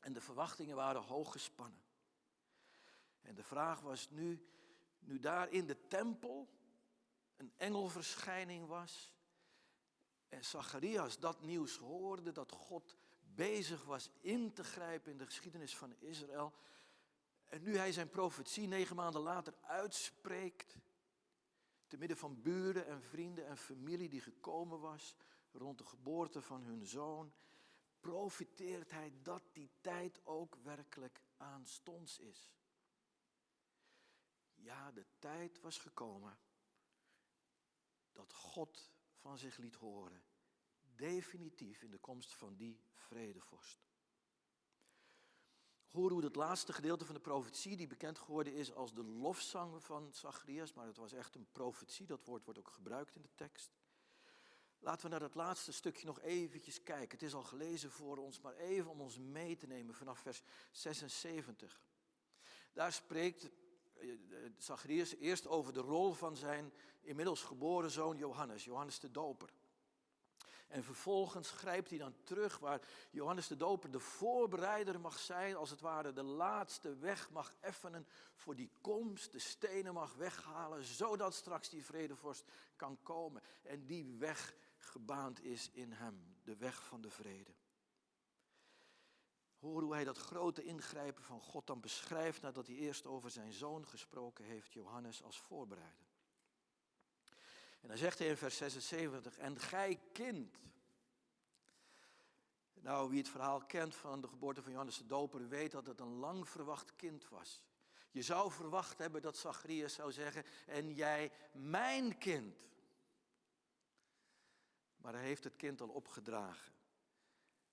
En 0.00 0.12
de 0.12 0.20
verwachtingen 0.20 0.76
waren 0.76 1.02
hoog 1.02 1.32
gespannen. 1.32 1.82
En 3.20 3.34
de 3.34 3.42
vraag 3.42 3.80
was 3.80 4.10
nu, 4.10 4.48
nu 4.98 5.20
daar 5.20 5.50
in 5.50 5.66
de 5.66 5.86
tempel 5.86 6.48
een 7.36 7.52
engelverschijning 7.56 8.66
was 8.66 9.12
en 10.28 10.44
Zacharias 10.44 11.18
dat 11.18 11.40
nieuws 11.40 11.76
hoorde, 11.76 12.32
dat 12.32 12.52
God 12.52 12.96
bezig 13.20 13.84
was 13.84 14.10
in 14.20 14.52
te 14.52 14.64
grijpen 14.64 15.12
in 15.12 15.18
de 15.18 15.24
geschiedenis 15.24 15.76
van 15.76 15.94
Israël. 15.98 16.54
En 17.50 17.62
nu 17.62 17.76
hij 17.76 17.92
zijn 17.92 18.08
profetie 18.08 18.66
negen 18.66 18.96
maanden 18.96 19.20
later 19.20 19.54
uitspreekt, 19.60 20.76
te 21.86 21.96
midden 21.96 22.16
van 22.16 22.42
buren 22.42 22.86
en 22.86 23.02
vrienden 23.02 23.46
en 23.46 23.56
familie 23.56 24.08
die 24.08 24.20
gekomen 24.20 24.80
was 24.80 25.16
rond 25.52 25.78
de 25.78 25.84
geboorte 25.84 26.42
van 26.42 26.62
hun 26.62 26.86
zoon, 26.86 27.32
profiteert 28.00 28.90
hij 28.90 29.12
dat 29.22 29.42
die 29.52 29.70
tijd 29.80 30.26
ook 30.26 30.56
werkelijk 30.56 31.22
aanstonds 31.36 32.18
is. 32.18 32.52
Ja, 34.54 34.92
de 34.92 35.06
tijd 35.18 35.60
was 35.60 35.78
gekomen 35.78 36.38
dat 38.12 38.32
God 38.32 38.90
van 39.14 39.38
zich 39.38 39.56
liet 39.56 39.76
horen. 39.76 40.22
Definitief 40.94 41.82
in 41.82 41.90
de 41.90 41.98
komst 41.98 42.34
van 42.34 42.56
die 42.56 42.80
vredevorst. 42.92 43.89
Hoor 45.90 46.10
hoe 46.10 46.24
het 46.24 46.36
laatste 46.36 46.72
gedeelte 46.72 47.04
van 47.04 47.14
de 47.14 47.20
profetie, 47.20 47.76
die 47.76 47.86
bekend 47.86 48.18
geworden 48.18 48.54
is 48.54 48.74
als 48.74 48.94
de 48.94 49.04
lofzang 49.04 49.84
van 49.84 50.08
Zacharias, 50.12 50.72
maar 50.72 50.86
het 50.86 50.96
was 50.96 51.12
echt 51.12 51.34
een 51.34 51.46
profetie, 51.52 52.06
dat 52.06 52.24
woord 52.24 52.44
wordt 52.44 52.58
ook 52.58 52.68
gebruikt 52.68 53.14
in 53.14 53.22
de 53.22 53.34
tekst. 53.34 53.70
Laten 54.78 55.02
we 55.02 55.08
naar 55.08 55.20
dat 55.20 55.34
laatste 55.34 55.72
stukje 55.72 56.06
nog 56.06 56.20
eventjes 56.20 56.82
kijken. 56.82 57.18
Het 57.18 57.22
is 57.22 57.34
al 57.34 57.42
gelezen 57.42 57.90
voor 57.90 58.16
ons, 58.16 58.40
maar 58.40 58.56
even 58.56 58.90
om 58.90 59.00
ons 59.00 59.18
mee 59.18 59.56
te 59.56 59.66
nemen 59.66 59.94
vanaf 59.94 60.18
vers 60.18 60.42
76. 60.70 61.80
Daar 62.72 62.92
spreekt 62.92 63.44
eh, 63.44 64.10
eh, 64.10 64.16
Zacharias 64.58 65.14
eerst 65.14 65.46
over 65.46 65.72
de 65.72 65.80
rol 65.80 66.12
van 66.12 66.36
zijn 66.36 66.72
inmiddels 67.00 67.42
geboren 67.42 67.90
zoon 67.90 68.16
Johannes, 68.16 68.64
Johannes 68.64 68.98
de 68.98 69.10
Doper. 69.10 69.52
En 70.70 70.84
vervolgens 70.84 71.50
grijpt 71.50 71.90
hij 71.90 71.98
dan 71.98 72.14
terug 72.22 72.58
waar 72.58 72.80
Johannes 73.10 73.46
de 73.46 73.56
Doper 73.56 73.90
de 73.90 73.98
voorbereider 73.98 75.00
mag 75.00 75.18
zijn, 75.18 75.56
als 75.56 75.70
het 75.70 75.80
ware 75.80 76.12
de 76.12 76.22
laatste 76.22 76.96
weg 76.96 77.30
mag 77.30 77.54
effenen 77.60 78.06
voor 78.34 78.56
die 78.56 78.70
komst, 78.80 79.32
de 79.32 79.38
stenen 79.38 79.94
mag 79.94 80.14
weghalen, 80.14 80.84
zodat 80.84 81.34
straks 81.34 81.68
die 81.68 81.84
vredevorst 81.84 82.44
kan 82.76 82.98
komen. 83.02 83.42
En 83.62 83.86
die 83.86 84.04
weg 84.18 84.54
gebaand 84.76 85.44
is 85.44 85.70
in 85.70 85.92
hem, 85.92 86.36
de 86.44 86.56
weg 86.56 86.84
van 86.84 87.00
de 87.00 87.10
vrede. 87.10 87.52
Hoor 89.58 89.82
hoe 89.82 89.94
hij 89.94 90.04
dat 90.04 90.18
grote 90.18 90.64
ingrijpen 90.64 91.24
van 91.24 91.40
God 91.40 91.66
dan 91.66 91.80
beschrijft 91.80 92.42
nadat 92.42 92.66
hij 92.66 92.76
eerst 92.76 93.06
over 93.06 93.30
zijn 93.30 93.52
zoon 93.52 93.86
gesproken 93.86 94.44
heeft, 94.44 94.72
Johannes 94.72 95.22
als 95.22 95.40
voorbereider. 95.40 96.09
En 97.80 97.88
dan 97.88 97.96
zegt 97.96 98.18
hij 98.18 98.28
in 98.28 98.36
vers 98.36 98.56
76, 98.56 99.38
en 99.38 99.58
gij 99.58 100.00
kind. 100.12 100.58
Nou, 102.74 103.10
wie 103.10 103.18
het 103.18 103.28
verhaal 103.28 103.66
kent 103.66 103.94
van 103.94 104.20
de 104.20 104.28
geboorte 104.28 104.62
van 104.62 104.70
Johannes 104.70 104.98
de 104.98 105.06
Doper, 105.06 105.48
weet 105.48 105.70
dat 105.70 105.86
het 105.86 106.00
een 106.00 106.14
lang 106.14 106.48
verwacht 106.48 106.96
kind 106.96 107.28
was. 107.28 107.62
Je 108.10 108.22
zou 108.22 108.50
verwacht 108.50 108.98
hebben 108.98 109.22
dat 109.22 109.36
Zacharias 109.36 109.94
zou 109.94 110.12
zeggen, 110.12 110.44
en 110.66 110.94
jij 110.94 111.32
mijn 111.52 112.18
kind. 112.18 112.68
Maar 114.96 115.12
hij 115.12 115.24
heeft 115.24 115.44
het 115.44 115.56
kind 115.56 115.80
al 115.80 115.88
opgedragen 115.88 116.72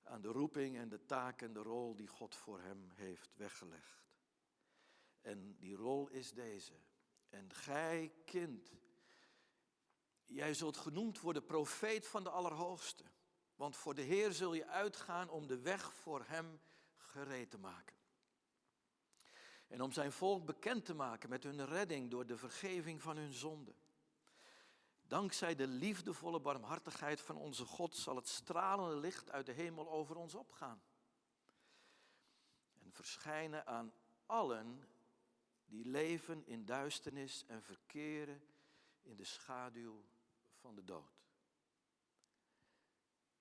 aan 0.04 0.22
de 0.22 0.28
roeping 0.28 0.78
en 0.78 0.90
de 0.90 1.06
taak 1.06 1.42
en 1.42 1.54
de 1.54 1.60
rol 1.60 1.96
die 1.96 2.08
God 2.08 2.36
voor 2.36 2.60
hem 2.62 2.90
heeft 2.94 3.36
weggelegd. 3.36 4.06
En 5.22 5.56
die 5.60 5.76
rol 5.76 6.10
is 6.10 6.34
deze. 6.34 6.74
En 7.30 7.54
gij, 7.54 8.12
kind, 8.26 8.72
jij 10.27 10.53
zult 10.53 10.77
genoemd 10.77 11.19
worden 11.19 11.46
profeet 11.46 12.07
van 12.07 12.24
de 12.24 12.29
Allerhoogste. 12.29 13.03
Want 13.55 13.75
voor 13.75 13.96
de 13.96 14.01
Heer 14.01 14.31
zul 14.31 14.53
je 14.53 14.67
uitgaan 14.67 15.29
om 15.29 15.48
de 15.48 15.60
weg 15.60 15.93
voor 15.93 16.24
Hem 16.27 16.60
gereed 16.96 17.50
te 17.50 17.57
maken. 17.57 17.96
En 19.67 19.81
om 19.81 19.91
zijn 19.91 20.12
volk 20.12 20.46
bekend 20.46 20.86
te 20.86 20.93
maken 20.93 21.29
met 21.29 21.43
hun 21.43 21.65
redding 21.65 22.12
door 22.12 22.25
de 22.25 22.38
vergeving 22.38 23.01
van 23.01 23.17
hun 23.17 23.34
zonden. 23.34 23.75
Dankzij 25.01 25.55
de 25.55 25.67
liefdevolle 25.67 26.39
barmhartigheid 26.39 27.22
van 27.22 27.36
onze 27.36 27.65
God 27.65 27.96
zal 27.96 28.15
het 28.15 28.27
stralende 28.27 28.98
licht 28.98 29.31
uit 29.31 29.46
de 29.46 29.51
hemel 29.51 29.89
over 29.89 30.15
ons 30.15 30.36
opgaan. 30.36 30.81
En 32.84 32.91
verschijnen 32.91 33.65
aan 33.65 33.93
allen 34.25 34.88
die 35.65 35.86
leven 35.86 36.46
in 36.46 36.65
duisternis 36.65 37.46
en 37.48 37.63
verkeren 37.63 38.41
in 39.01 39.15
de 39.15 39.24
schaduw 39.24 40.03
van 40.67 40.75
de 40.75 40.83
dood. 40.83 41.25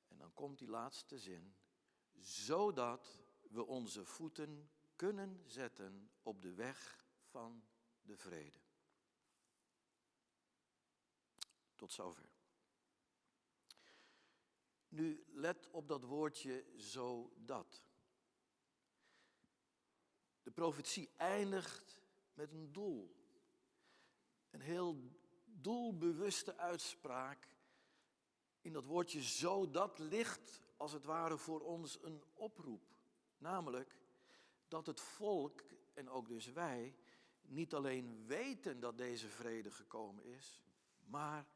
En 0.08 0.18
dan 0.18 0.34
komt 0.34 0.58
die 0.58 0.68
laatste 0.68 1.18
zin, 1.18 1.56
zodat 2.18 3.18
we 3.50 3.64
onze 3.64 4.04
voeten 4.04 4.70
kunnen 4.96 5.42
zetten 5.46 6.10
op 6.22 6.42
de 6.42 6.54
weg 6.54 7.06
van 7.22 7.64
de 8.02 8.16
vrede. 8.16 8.58
Tot 11.74 11.92
zover. 11.92 12.30
Nu 14.88 15.24
let 15.28 15.70
op 15.70 15.88
dat 15.88 16.02
woordje 16.02 16.64
zodat. 16.76 17.84
De 20.42 20.50
profetie 20.50 21.10
eindigt 21.16 22.00
met 22.34 22.52
een 22.52 22.72
doel. 22.72 23.16
Een 24.50 24.60
heel 24.60 25.15
doelbewuste 25.66 26.56
uitspraak. 26.56 27.48
In 28.60 28.72
dat 28.72 28.84
woordje 28.84 29.22
zodat 29.22 29.98
ligt 29.98 30.62
als 30.76 30.92
het 30.92 31.04
ware 31.04 31.36
voor 31.36 31.60
ons 31.60 32.02
een 32.02 32.22
oproep. 32.34 32.94
Namelijk 33.38 33.96
dat 34.68 34.86
het 34.86 35.00
volk 35.00 35.62
en 35.94 36.10
ook 36.10 36.28
dus 36.28 36.52
wij 36.52 36.94
niet 37.42 37.74
alleen 37.74 38.26
weten 38.26 38.80
dat 38.80 38.98
deze 38.98 39.28
vrede 39.28 39.70
gekomen 39.70 40.24
is, 40.24 40.62
maar 41.04 41.46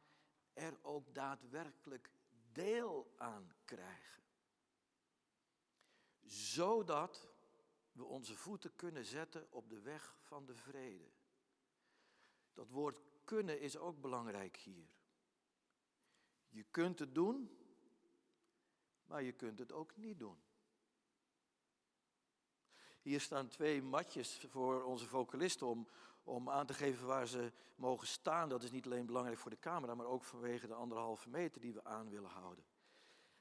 er 0.52 0.78
ook 0.82 1.14
daadwerkelijk 1.14 2.10
deel 2.52 3.12
aan 3.16 3.52
krijgen. 3.64 4.22
Zodat 6.24 7.28
we 7.92 8.04
onze 8.04 8.36
voeten 8.36 8.76
kunnen 8.76 9.04
zetten 9.04 9.46
op 9.50 9.68
de 9.68 9.80
weg 9.80 10.16
van 10.20 10.46
de 10.46 10.54
vrede. 10.54 11.08
Dat 12.52 12.68
woord 12.68 13.00
kunnen 13.30 13.60
is 13.60 13.78
ook 13.78 14.00
belangrijk 14.00 14.56
hier. 14.56 14.88
Je 16.48 16.64
kunt 16.70 16.98
het 16.98 17.14
doen, 17.14 17.58
maar 19.04 19.22
je 19.22 19.32
kunt 19.32 19.58
het 19.58 19.72
ook 19.72 19.96
niet 19.96 20.18
doen. 20.18 20.42
Hier 23.02 23.20
staan 23.20 23.48
twee 23.48 23.82
matjes 23.82 24.44
voor 24.48 24.82
onze 24.84 25.06
vocalisten 25.06 25.66
om, 25.66 25.88
om 26.22 26.50
aan 26.50 26.66
te 26.66 26.74
geven 26.74 27.06
waar 27.06 27.26
ze 27.26 27.52
mogen 27.74 28.06
staan. 28.06 28.48
Dat 28.48 28.62
is 28.62 28.70
niet 28.70 28.84
alleen 28.84 29.06
belangrijk 29.06 29.38
voor 29.38 29.50
de 29.50 29.58
camera, 29.58 29.94
maar 29.94 30.06
ook 30.06 30.24
vanwege 30.24 30.66
de 30.66 30.74
anderhalve 30.74 31.28
meter 31.28 31.60
die 31.60 31.72
we 31.72 31.84
aan 31.84 32.10
willen 32.10 32.30
houden. 32.30 32.64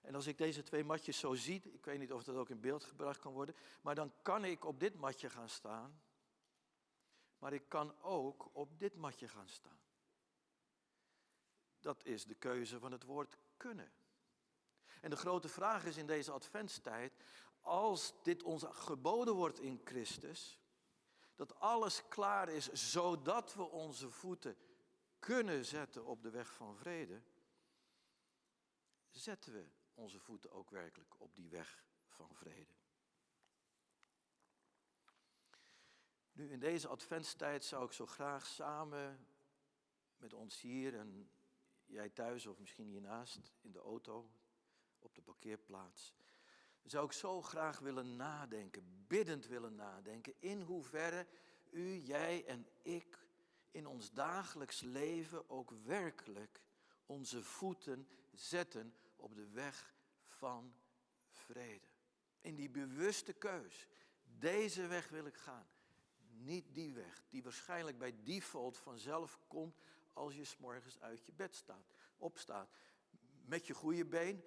En 0.01 0.15
als 0.15 0.27
ik 0.27 0.37
deze 0.37 0.63
twee 0.63 0.83
matjes 0.83 1.19
zo 1.19 1.33
zie, 1.33 1.61
ik 1.73 1.85
weet 1.85 1.99
niet 1.99 2.13
of 2.13 2.23
dat 2.23 2.35
ook 2.35 2.49
in 2.49 2.61
beeld 2.61 2.83
gebracht 2.83 3.19
kan 3.19 3.33
worden, 3.33 3.55
maar 3.81 3.95
dan 3.95 4.13
kan 4.21 4.45
ik 4.45 4.65
op 4.65 4.79
dit 4.79 4.95
matje 4.95 5.29
gaan 5.29 5.49
staan. 5.49 6.01
Maar 7.39 7.53
ik 7.53 7.69
kan 7.69 8.01
ook 8.01 8.49
op 8.55 8.79
dit 8.79 8.95
matje 8.95 9.27
gaan 9.27 9.49
staan. 9.49 9.79
Dat 11.79 12.05
is 12.05 12.25
de 12.25 12.35
keuze 12.35 12.79
van 12.79 12.91
het 12.91 13.03
woord 13.03 13.37
kunnen. 13.57 13.91
En 15.01 15.09
de 15.09 15.15
grote 15.15 15.49
vraag 15.49 15.85
is 15.85 15.97
in 15.97 16.07
deze 16.07 16.31
adventstijd, 16.31 17.13
als 17.61 18.13
dit 18.23 18.43
ons 18.43 18.63
geboden 18.69 19.33
wordt 19.33 19.59
in 19.59 19.81
Christus, 19.83 20.59
dat 21.35 21.59
alles 21.59 22.07
klaar 22.07 22.49
is 22.49 22.71
zodat 22.71 23.53
we 23.53 23.63
onze 23.63 24.09
voeten 24.09 24.57
kunnen 25.19 25.65
zetten 25.65 26.05
op 26.05 26.21
de 26.21 26.29
weg 26.29 26.53
van 26.53 26.75
vrede, 26.75 27.21
zetten 29.09 29.53
we 29.53 29.69
onze 29.93 30.19
voeten 30.19 30.51
ook 30.51 30.69
werkelijk 30.69 31.15
op 31.17 31.35
die 31.35 31.49
weg 31.49 31.83
van 32.07 32.35
vrede. 32.35 32.78
Nu 36.39 36.51
in 36.51 36.59
deze 36.59 36.87
adventstijd 36.87 37.65
zou 37.65 37.85
ik 37.85 37.91
zo 37.91 38.05
graag 38.05 38.45
samen 38.45 39.27
met 40.17 40.33
ons 40.33 40.61
hier 40.61 40.95
en 40.95 41.29
jij 41.85 42.09
thuis 42.09 42.45
of 42.45 42.59
misschien 42.59 42.87
hiernaast 42.87 43.39
in 43.61 43.71
de 43.71 43.79
auto 43.79 44.29
op 44.99 45.15
de 45.15 45.21
parkeerplaats, 45.21 46.13
zou 46.83 47.05
ik 47.05 47.11
zo 47.11 47.41
graag 47.41 47.79
willen 47.79 48.15
nadenken, 48.15 49.05
biddend 49.07 49.45
willen 49.45 49.75
nadenken, 49.75 50.33
in 50.39 50.61
hoeverre 50.61 51.27
u, 51.69 51.97
jij 51.97 52.45
en 52.45 52.67
ik 52.81 53.25
in 53.71 53.87
ons 53.87 54.11
dagelijks 54.11 54.81
leven 54.81 55.49
ook 55.49 55.71
werkelijk 55.71 56.63
onze 57.05 57.43
voeten 57.43 58.07
zetten 58.33 58.95
op 59.15 59.35
de 59.35 59.49
weg 59.49 59.95
van 60.27 60.73
vrede. 61.29 61.87
In 62.41 62.55
die 62.55 62.69
bewuste 62.69 63.33
keus. 63.33 63.87
Deze 64.23 64.87
weg 64.87 65.09
wil 65.09 65.25
ik 65.25 65.37
gaan. 65.37 65.67
Niet 66.39 66.65
die 66.73 66.93
weg, 66.93 67.23
die 67.29 67.43
waarschijnlijk 67.43 67.97
bij 67.97 68.15
default 68.23 68.77
vanzelf 68.77 69.39
komt 69.47 69.75
als 70.13 70.35
je 70.35 70.43
s'morgens 70.43 70.99
uit 70.99 71.25
je 71.25 71.31
bed 71.33 71.55
staat, 71.55 71.93
opstaat. 72.17 72.69
Met 73.45 73.67
je 73.67 73.73
goede 73.73 74.05
been, 74.05 74.43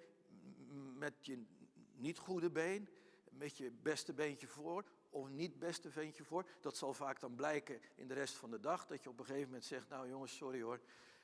met 0.97 1.25
je 1.25 1.45
niet 1.93 2.17
goede 2.17 2.49
been, 2.49 2.89
met 3.29 3.57
je 3.57 3.71
beste 3.71 4.13
beentje 4.13 4.47
voor 4.47 4.85
of 5.09 5.29
niet 5.29 5.59
beste 5.59 5.89
beentje 5.89 6.23
voor. 6.23 6.49
Dat 6.61 6.77
zal 6.77 6.93
vaak 6.93 7.19
dan 7.19 7.35
blijken 7.35 7.81
in 7.95 8.07
de 8.07 8.13
rest 8.13 8.35
van 8.35 8.51
de 8.51 8.59
dag, 8.59 8.85
dat 8.85 9.03
je 9.03 9.09
op 9.09 9.19
een 9.19 9.25
gegeven 9.25 9.47
moment 9.47 9.65
zegt, 9.65 9.89
nou 9.89 10.09
jongens, 10.09 10.35
sorry 10.35 10.61
hoor, 10.61 10.81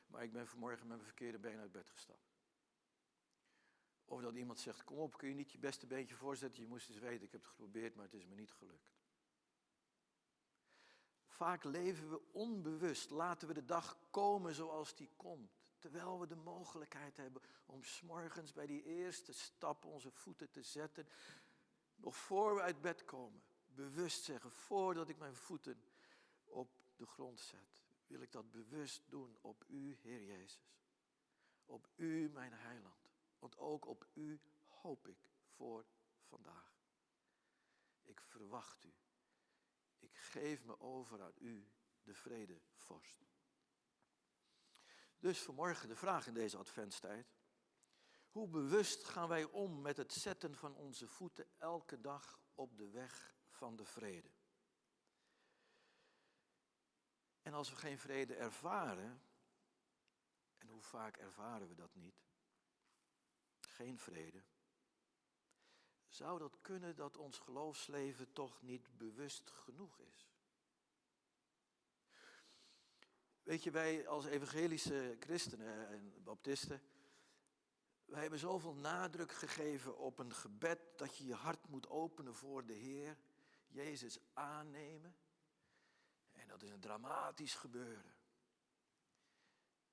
maar 0.07 0.23
ik 0.23 0.31
ben 0.31 0.47
vanmorgen 0.47 0.88
met 0.88 0.88
mijn 0.88 1.07
verkeerde 1.07 1.39
been 1.39 1.59
uit 1.59 1.71
bed 1.71 1.89
gestapt. 1.89 2.29
Of 4.05 4.21
dat 4.21 4.35
iemand 4.35 4.59
zegt, 4.59 4.83
kom 4.83 4.97
op, 4.97 5.17
kun 5.17 5.29
je 5.29 5.35
niet 5.35 5.51
je 5.51 5.59
beste 5.59 5.88
beentje 5.88 6.15
voorzetten? 6.15 6.61
Je 6.61 6.67
moest 6.67 6.89
eens 6.89 6.99
weten, 6.99 7.25
ik 7.25 7.31
heb 7.31 7.41
het 7.41 7.49
geprobeerd, 7.49 7.95
maar 7.95 8.05
het 8.05 8.13
is 8.13 8.25
me 8.25 8.35
niet 8.35 8.51
gelukt. 8.51 8.99
Vaak 11.39 11.63
leven 11.63 12.10
we 12.10 12.22
onbewust, 12.31 13.10
laten 13.10 13.48
we 13.48 13.53
de 13.53 13.65
dag 13.65 13.98
komen 14.10 14.53
zoals 14.53 14.96
die 14.96 15.10
komt. 15.15 15.51
Terwijl 15.77 16.19
we 16.19 16.27
de 16.27 16.36
mogelijkheid 16.36 17.17
hebben 17.17 17.41
om 17.65 17.84
s'morgens 17.84 18.53
bij 18.53 18.65
die 18.65 18.84
eerste 18.84 19.34
stap 19.34 19.86
onze 19.86 20.12
voeten 20.12 20.51
te 20.51 20.63
zetten. 20.63 21.08
Nog 21.96 22.15
voor 22.15 22.55
we 22.55 22.62
uit 22.62 22.81
bed 22.81 23.05
komen. 23.05 23.41
Bewust 23.67 24.24
zeggen, 24.24 24.51
voordat 24.51 25.09
ik 25.09 25.18
mijn 25.18 25.35
voeten 25.35 25.81
op 26.44 26.70
de 26.96 27.05
grond 27.05 27.40
zet. 27.40 27.83
Wil 28.07 28.22
ik 28.22 28.31
dat 28.31 28.51
bewust 28.51 29.01
doen 29.09 29.37
op 29.42 29.63
u, 29.68 29.98
Heer 30.01 30.24
Jezus. 30.24 30.59
Op 31.66 31.87
u, 31.96 32.29
mijn 32.33 32.53
heiland. 32.53 33.11
Want 33.40 33.57
ook 33.57 33.85
op 33.85 34.07
u 34.13 34.40
hoop 34.68 35.07
ik 35.07 35.29
voor 35.55 35.85
vandaag. 36.27 36.74
Ik 38.03 38.22
verwacht 38.22 38.83
u. 38.83 38.94
Ik 40.00 40.16
geef 40.16 40.64
me 40.64 40.79
over 40.79 41.22
aan 41.22 41.35
u, 41.38 41.72
de 42.03 42.14
vredevorst. 42.14 43.25
Dus 45.20 45.42
vanmorgen 45.42 45.88
de 45.88 45.96
vraag 45.96 46.27
in 46.27 46.33
deze 46.33 46.57
adventstijd. 46.57 47.38
Hoe 48.29 48.48
bewust 48.48 49.03
gaan 49.03 49.27
wij 49.27 49.44
om 49.44 49.81
met 49.81 49.98
het 49.98 50.14
zetten 50.14 50.55
van 50.55 50.75
onze 50.75 51.07
voeten 51.07 51.48
elke 51.57 52.01
dag 52.01 52.42
op 52.55 52.77
de 52.77 52.90
weg 52.90 53.35
van 53.48 53.75
de 53.75 53.85
vrede? 53.85 54.29
En 57.42 57.53
als 57.53 57.70
we 57.70 57.75
geen 57.75 58.00
vrede 58.00 58.35
ervaren, 58.35 59.24
en 60.57 60.68
hoe 60.68 60.81
vaak 60.81 61.18
ervaren 61.18 61.68
we 61.68 61.75
dat 61.75 61.96
niet? 61.96 62.27
Geen 63.59 64.00
vrede. 64.00 64.44
Zou 66.09 66.39
dat 66.39 66.57
kunnen 66.61 66.95
dat 66.95 67.17
ons 67.17 67.39
geloofsleven 67.39 68.33
toch 68.33 68.61
niet 68.61 68.98
bewust 68.98 69.50
genoeg 69.50 70.00
is? 70.00 70.27
Weet 73.43 73.63
je, 73.63 73.72
wij 73.72 74.07
als 74.07 74.25
evangelische 74.25 75.17
christenen 75.19 75.87
en 75.89 76.24
baptisten, 76.24 76.81
wij 78.05 78.22
hebben 78.22 78.39
zoveel 78.39 78.75
nadruk 78.75 79.31
gegeven 79.31 79.98
op 79.98 80.19
een 80.19 80.33
gebed 80.33 80.79
dat 80.98 81.17
je 81.17 81.25
je 81.25 81.33
hart 81.33 81.67
moet 81.67 81.89
openen 81.89 82.35
voor 82.35 82.65
de 82.65 82.74
Heer, 82.74 83.17
Jezus 83.67 84.19
aannemen. 84.33 85.15
En 86.31 86.48
dat 86.48 86.61
is 86.61 86.69
een 86.69 86.79
dramatisch 86.79 87.55
gebeuren. 87.55 88.15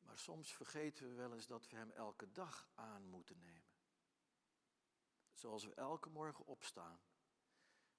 Maar 0.00 0.18
soms 0.18 0.54
vergeten 0.54 1.08
we 1.08 1.14
wel 1.14 1.34
eens 1.34 1.46
dat 1.46 1.68
we 1.68 1.76
Hem 1.76 1.90
elke 1.90 2.32
dag 2.32 2.68
aan 2.74 3.08
moeten 3.08 3.38
nemen. 3.38 3.75
Zoals 5.36 5.64
we 5.64 5.74
elke 5.74 6.08
morgen 6.08 6.46
opstaan 6.46 7.00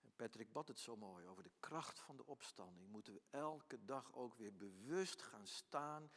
en 0.02 0.14
Patrick 0.16 0.52
bad 0.52 0.68
het 0.68 0.80
zo 0.80 0.96
mooi 0.96 1.28
over 1.28 1.44
de 1.44 1.52
kracht 1.60 2.00
van 2.00 2.18
de 2.18 2.26
opstanding. 2.26 2.90
Moeten 2.90 3.14
we 3.14 3.22
elke 3.30 3.86
dag 3.86 4.14
ook 4.14 4.36
weer 4.36 4.56
bewust 4.56 5.22
gaan 5.22 5.48
staan 5.48 6.12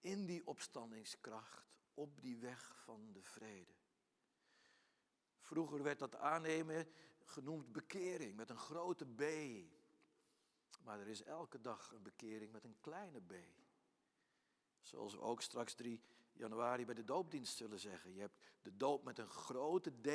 in 0.00 0.26
die 0.26 0.46
opstandingskracht, 0.46 1.78
op 1.94 2.20
die 2.20 2.36
weg 2.36 2.76
van 2.76 3.12
de 3.12 3.22
vrede. 3.22 3.72
Vroeger 5.40 5.82
werd 5.82 5.98
dat 5.98 6.16
aannemen 6.16 6.92
genoemd 7.18 7.72
bekering 7.72 8.36
met 8.36 8.50
een 8.50 8.58
grote 8.58 9.06
B. 9.06 9.22
Maar 10.84 11.00
er 11.00 11.08
is 11.08 11.22
elke 11.22 11.60
dag 11.60 11.92
een 11.92 12.02
bekering 12.02 12.52
met 12.52 12.64
een 12.64 12.80
kleine 12.80 13.20
b. 13.20 13.34
Zoals 14.80 15.14
we 15.14 15.20
ook 15.20 15.42
straks 15.42 15.74
3 15.74 16.02
januari 16.32 16.84
bij 16.84 16.94
de 16.94 17.04
doopdienst 17.04 17.56
zullen 17.56 17.78
zeggen. 17.78 18.14
Je 18.14 18.20
hebt 18.20 18.38
de 18.68 18.76
doop 18.76 19.04
met 19.04 19.18
een 19.18 19.28
grote 19.28 20.00
D 20.00 20.06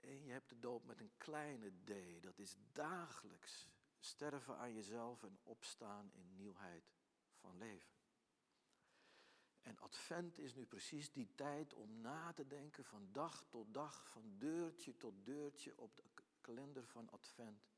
en 0.00 0.24
je 0.24 0.32
hebt 0.32 0.48
de 0.48 0.58
doop 0.58 0.84
met 0.84 1.00
een 1.00 1.12
kleine 1.16 1.72
d. 1.84 2.22
Dat 2.22 2.38
is 2.38 2.56
dagelijks 2.72 3.68
sterven 3.98 4.56
aan 4.56 4.72
jezelf 4.72 5.22
en 5.22 5.38
opstaan 5.42 6.10
in 6.12 6.34
nieuwheid 6.34 6.92
van 7.34 7.58
leven. 7.58 7.94
En 9.60 9.78
advent 9.78 10.38
is 10.38 10.54
nu 10.54 10.66
precies 10.66 11.12
die 11.12 11.34
tijd 11.34 11.74
om 11.74 12.00
na 12.00 12.32
te 12.32 12.46
denken 12.46 12.84
van 12.84 13.08
dag 13.12 13.44
tot 13.48 13.74
dag, 13.74 14.08
van 14.08 14.38
deurtje 14.38 14.96
tot 14.96 15.14
deurtje 15.24 15.78
op 15.78 15.96
de 15.96 16.04
kalender 16.40 16.86
van 16.86 17.10
advent. 17.10 17.68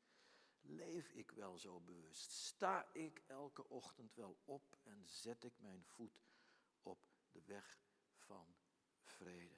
Leef 0.60 1.10
ik 1.10 1.30
wel 1.30 1.58
zo 1.58 1.80
bewust? 1.80 2.32
Sta 2.32 2.88
ik 2.92 3.22
elke 3.26 3.68
ochtend 3.68 4.14
wel 4.14 4.38
op 4.44 4.78
en 4.82 5.06
zet 5.06 5.44
ik 5.44 5.58
mijn 5.58 5.84
voet 5.84 6.22
op 6.82 6.98
de 7.30 7.42
weg 7.44 7.80
van 8.14 8.57
vrede? 9.18 9.56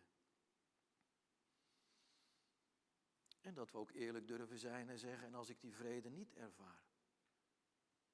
En 3.41 3.55
dat 3.55 3.71
we 3.71 3.79
ook 3.79 3.91
eerlijk 3.91 4.27
durven 4.27 4.59
zijn 4.59 4.89
en 4.89 4.99
zeggen, 4.99 5.27
en 5.27 5.35
als 5.35 5.49
ik 5.49 5.61
die 5.61 5.75
vrede 5.75 6.11
niet 6.11 6.35
ervaar, 6.35 6.85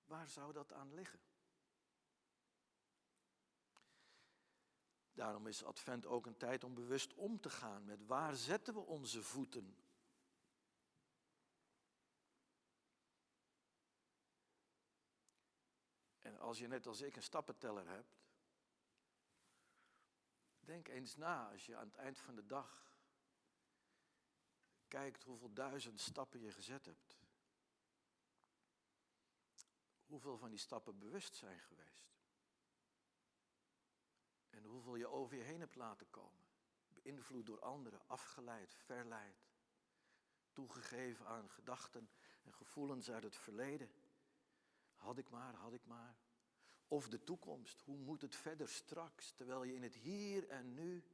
waar 0.05 0.29
zou 0.29 0.53
dat 0.53 0.73
aan 0.73 0.95
liggen? 0.95 1.21
Daarom 5.13 5.47
is 5.47 5.65
Advent 5.65 6.07
ook 6.07 6.27
een 6.27 6.37
tijd 6.37 6.65
om 6.65 6.75
bewust 6.75 7.15
om 7.15 7.41
te 7.41 7.51
gaan 7.51 7.85
met 7.85 8.07
waar 8.07 8.37
zetten 8.37 8.75
we 8.75 8.81
onze 8.81 9.23
voeten. 9.23 9.77
En 16.19 16.39
als 16.39 16.59
je 16.59 16.67
net 16.67 16.87
als 16.87 17.01
ik 17.01 17.17
een 17.17 17.23
stappenteller 17.23 17.89
hebt, 17.89 18.26
denk 20.66 20.88
eens 20.88 21.16
na 21.16 21.50
als 21.50 21.66
je 21.66 21.76
aan 21.76 21.87
het 21.87 21.96
eind 21.96 22.18
van 22.18 22.35
de 22.35 22.46
dag 22.46 22.87
kijkt 24.88 25.22
hoeveel 25.22 25.52
duizend 25.52 26.00
stappen 26.00 26.40
je 26.40 26.52
gezet 26.52 26.85
hebt. 26.85 27.18
Hoeveel 30.05 30.38
van 30.38 30.50
die 30.50 30.59
stappen 30.59 30.98
bewust 30.98 31.37
zijn 31.37 31.61
geweest. 31.61 32.14
En 34.50 34.64
hoeveel 34.64 34.96
je 34.96 35.07
over 35.07 35.37
je 35.37 35.42
heen 35.42 35.61
hebt 35.61 35.74
laten 35.74 36.11
komen. 36.11 36.44
Beïnvloed 36.88 37.46
door 37.46 37.61
anderen, 37.61 38.09
afgeleid, 38.09 38.74
verleid. 38.74 39.44
toegegeven 40.52 41.26
aan 41.26 41.50
gedachten 41.50 42.11
en 42.42 42.55
gevoelens 42.55 43.11
uit 43.11 43.22
het 43.22 43.37
verleden. 43.37 43.90
Had 44.94 45.18
ik 45.18 45.31
maar, 45.31 45.55
had 45.55 45.72
ik 45.72 45.87
maar. 45.87 46.26
Of 46.88 47.09
de 47.09 47.25
toekomst, 47.25 47.81
hoe 47.81 47.99
moet 47.99 48.22
het 48.22 48.37
verder 48.37 48.68
straks, 48.68 49.33
terwijl 49.33 49.62
je 49.62 49.75
in 49.75 49.83
het 49.83 49.94
hier 49.94 50.49
en 50.49 50.75
nu 50.75 51.05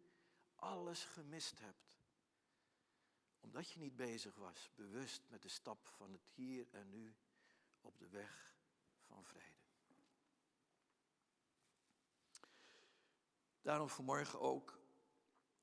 alles 0.55 1.05
gemist 1.05 1.61
hebt. 1.61 2.01
Omdat 3.41 3.71
je 3.71 3.79
niet 3.79 3.97
bezig 3.97 4.35
was, 4.35 4.71
bewust 4.75 5.23
met 5.29 5.43
de 5.43 5.49
stap 5.49 5.87
van 5.87 6.13
het 6.13 6.29
hier 6.35 6.69
en 6.71 6.91
nu 6.91 7.15
op 7.81 7.99
de 7.99 8.09
weg 8.09 8.57
van 9.07 9.25
vrede. 9.25 9.61
Daarom 13.63 13.89
vanmorgen 13.89 14.41
ook 14.41 14.81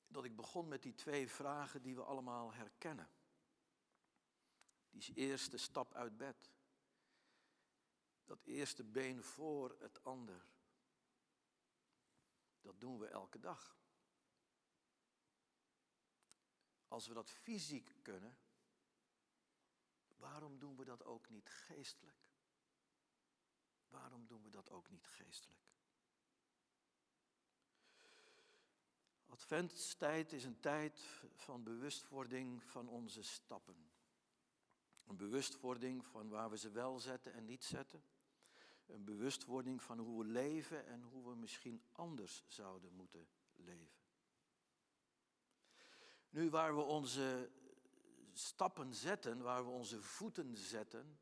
dat 0.08 0.24
ik 0.24 0.36
begon 0.36 0.68
met 0.68 0.84
die 0.84 0.96
twee 0.96 1.30
vragen 1.30 1.82
die 1.82 1.96
we 1.96 2.04
allemaal 2.04 2.54
herkennen. 2.54 3.10
Die 4.90 5.16
eerste 5.16 5.58
stap 5.58 5.94
uit 5.94 6.18
bed. 6.18 6.52
Dat 8.30 8.46
eerste 8.46 8.84
been 8.84 9.24
voor 9.24 9.76
het 9.80 10.04
ander. 10.04 10.46
Dat 12.62 12.80
doen 12.80 13.00
we 13.00 13.08
elke 13.08 13.40
dag. 13.40 13.78
Als 16.88 17.08
we 17.08 17.14
dat 17.14 17.30
fysiek 17.30 17.96
kunnen, 18.02 18.38
waarom 20.18 20.60
doen 20.60 20.76
we 20.76 20.86
dat 20.86 21.04
ook 21.04 21.30
niet 21.30 21.50
geestelijk? 21.50 22.30
Waarom 23.88 24.28
doen 24.28 24.44
we 24.44 24.50
dat 24.50 24.70
ook 24.70 24.90
niet 24.90 25.08
geestelijk? 25.08 25.64
Adventstijd 29.26 30.34
is 30.34 30.44
een 30.44 30.60
tijd 30.60 31.00
van 31.34 31.64
bewustwording 31.64 32.64
van 32.64 32.88
onze 32.88 33.24
stappen. 33.24 33.92
Een 35.06 35.18
bewustwording 35.18 36.06
van 36.06 36.30
waar 36.30 36.50
we 36.50 36.58
ze 36.58 36.72
wel 36.72 37.00
zetten 37.00 37.34
en 37.34 37.46
niet 37.46 37.64
zetten. 37.64 38.04
Een 38.90 39.04
bewustwording 39.04 39.84
van 39.84 40.00
hoe 40.00 40.24
we 40.24 40.30
leven 40.30 40.86
en 40.86 41.02
hoe 41.02 41.30
we 41.30 41.36
misschien 41.36 41.84
anders 41.92 42.44
zouden 42.48 42.94
moeten 42.94 43.28
leven. 43.56 43.98
Nu, 46.30 46.50
waar 46.50 46.76
we 46.76 46.82
onze 46.82 47.52
stappen 48.34 48.94
zetten, 48.94 49.42
waar 49.42 49.66
we 49.66 49.72
onze 49.72 50.02
voeten 50.02 50.58
zetten, 50.58 51.20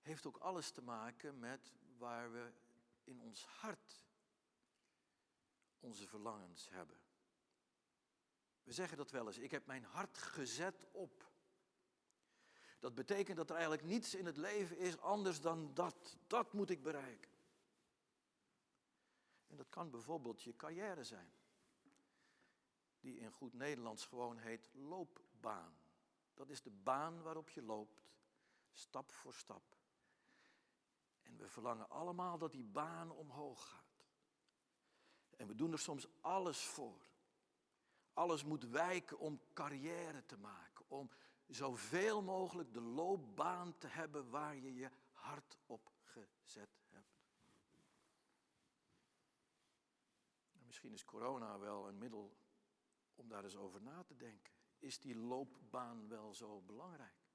heeft 0.00 0.26
ook 0.26 0.36
alles 0.36 0.70
te 0.70 0.82
maken 0.82 1.38
met 1.38 1.72
waar 1.96 2.32
we 2.32 2.52
in 3.04 3.20
ons 3.20 3.44
hart 3.44 4.04
onze 5.80 6.06
verlangens 6.06 6.68
hebben. 6.70 7.00
We 8.62 8.72
zeggen 8.72 8.96
dat 8.96 9.10
wel 9.10 9.26
eens. 9.26 9.38
Ik 9.38 9.50
heb 9.50 9.66
mijn 9.66 9.84
hart 9.84 10.18
gezet 10.18 10.86
op. 10.90 11.31
Dat 12.82 12.94
betekent 12.94 13.36
dat 13.36 13.48
er 13.48 13.54
eigenlijk 13.54 13.84
niets 13.84 14.14
in 14.14 14.26
het 14.26 14.36
leven 14.36 14.78
is 14.78 14.98
anders 14.98 15.40
dan 15.40 15.74
dat. 15.74 16.16
Dat 16.26 16.52
moet 16.52 16.70
ik 16.70 16.82
bereiken. 16.82 17.30
En 19.46 19.56
dat 19.56 19.68
kan 19.68 19.90
bijvoorbeeld 19.90 20.42
je 20.42 20.56
carrière 20.56 21.04
zijn. 21.04 21.32
Die 23.00 23.18
in 23.18 23.30
goed 23.32 23.52
Nederlands 23.52 24.06
gewoon 24.06 24.38
heet 24.38 24.70
loopbaan. 24.74 25.76
Dat 26.34 26.50
is 26.50 26.62
de 26.62 26.70
baan 26.70 27.22
waarop 27.22 27.48
je 27.48 27.62
loopt, 27.62 28.02
stap 28.72 29.12
voor 29.12 29.34
stap. 29.34 29.76
En 31.22 31.36
we 31.36 31.48
verlangen 31.48 31.90
allemaal 31.90 32.38
dat 32.38 32.52
die 32.52 32.64
baan 32.64 33.10
omhoog 33.10 33.68
gaat. 33.68 34.06
En 35.36 35.46
we 35.46 35.54
doen 35.54 35.72
er 35.72 35.78
soms 35.78 36.06
alles 36.20 36.64
voor. 36.64 37.02
Alles 38.12 38.44
moet 38.44 38.64
wijken 38.64 39.18
om 39.18 39.40
carrière 39.52 40.26
te 40.26 40.36
maken, 40.36 40.84
om 40.88 41.10
zoveel 41.54 42.22
mogelijk 42.22 42.72
de 42.72 42.80
loopbaan 42.80 43.78
te 43.78 43.86
hebben 43.86 44.30
waar 44.30 44.56
je 44.56 44.74
je 44.74 44.90
hart 45.12 45.58
op 45.66 45.92
gezet 46.02 46.80
hebt. 46.88 47.12
misschien 50.72 50.92
is 50.92 51.04
corona 51.04 51.58
wel 51.58 51.88
een 51.88 51.98
middel 51.98 52.36
om 53.14 53.28
daar 53.28 53.44
eens 53.44 53.56
over 53.56 53.82
na 53.82 54.02
te 54.02 54.16
denken. 54.16 54.52
Is 54.78 55.00
die 55.00 55.16
loopbaan 55.16 56.08
wel 56.08 56.34
zo 56.34 56.60
belangrijk? 56.60 57.26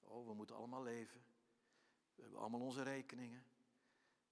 Oh, 0.00 0.26
we 0.26 0.34
moeten 0.34 0.56
allemaal 0.56 0.82
leven. 0.82 1.24
We 2.14 2.22
hebben 2.22 2.40
allemaal 2.40 2.60
onze 2.60 2.82
rekeningen. 2.82 3.46